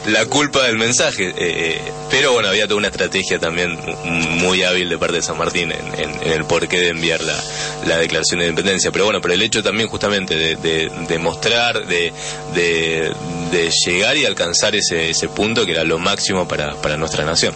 la, 0.06 0.26
culpa 0.26 0.64
del 0.64 0.76
mensaje. 0.76 1.32
Eh, 1.37 1.80
pero 2.11 2.32
bueno, 2.32 2.48
había 2.48 2.64
toda 2.64 2.78
una 2.78 2.88
estrategia 2.88 3.38
también 3.38 3.78
muy 4.04 4.62
hábil 4.62 4.88
de 4.88 4.98
parte 4.98 5.16
de 5.16 5.22
San 5.22 5.38
Martín 5.38 5.72
en, 5.72 6.22
el 6.22 6.44
porqué 6.44 6.80
de 6.80 6.88
enviar 6.88 7.20
la, 7.22 7.98
declaración 7.98 8.40
de 8.40 8.48
independencia. 8.48 8.90
Pero 8.90 9.04
bueno, 9.04 9.20
pero 9.20 9.35
el 9.35 9.42
hecho 9.42 9.62
también 9.62 9.88
justamente 9.88 10.37
de, 10.37 11.18
mostrar, 11.18 11.87
de, 11.87 12.12
de, 12.54 13.70
llegar 13.85 14.16
y 14.16 14.24
alcanzar 14.24 14.74
ese, 14.74 15.11
ese 15.11 15.28
punto 15.28 15.64
que 15.64 15.72
era 15.72 15.85
lo 15.85 15.98
máximo 15.98 16.46
para, 16.46 16.74
para 16.76 16.96
nuestra 16.96 17.24
nación. 17.24 17.54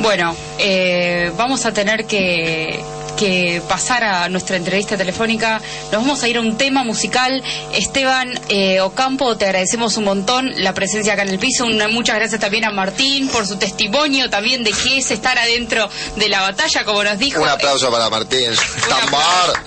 Bueno, 0.00 0.36
eh, 0.58 1.32
vamos 1.36 1.64
a 1.64 1.72
tener 1.72 2.04
que, 2.06 2.80
pasar 3.68 4.04
a 4.04 4.28
nuestra 4.28 4.56
entrevista 4.56 4.96
telefónica. 4.96 5.60
Nos 5.92 6.02
vamos 6.02 6.22
a 6.22 6.28
ir 6.28 6.36
a 6.36 6.40
un 6.40 6.56
tema 6.56 6.84
musical. 6.84 7.42
Esteban 7.72 8.38
eh, 8.48 8.80
Ocampo, 8.80 9.36
te 9.36 9.46
agradecemos 9.46 9.96
un 9.96 10.04
montón 10.04 10.52
la 10.62 10.74
presencia 10.74 11.14
acá 11.14 11.22
en 11.22 11.30
el 11.30 11.38
piso. 11.38 11.66
muchas 11.90 12.16
gracias 12.16 12.40
también 12.40 12.64
a 12.64 12.70
Martín 12.70 13.28
por 13.28 13.46
su 13.46 13.56
testimonio 13.56 14.28
también 14.30 14.64
de 14.64 14.72
qué 14.72 14.98
es 14.98 15.10
estar 15.10 15.38
adentro 15.38 15.88
de 16.16 16.28
la 16.28 16.40
batalla, 16.40 16.84
como 16.84 17.02
nos 17.04 17.18
dijo. 17.18 17.42
Un 17.42 17.48
aplauso 17.48 17.90
para 17.90 18.08
Martín. 18.10 18.50
¡Tambor! 18.88 19.62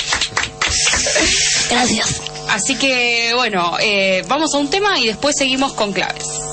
Gracias. 1.70 2.22
Así 2.50 2.76
que, 2.76 3.34
bueno, 3.36 3.78
eh, 3.80 4.24
vamos 4.28 4.54
a 4.56 4.58
un 4.58 4.70
tema 4.70 5.00
y 5.00 5.08
después 5.08 5.36
seguimos 5.38 5.74
con 5.74 5.94
claves. 5.94 6.49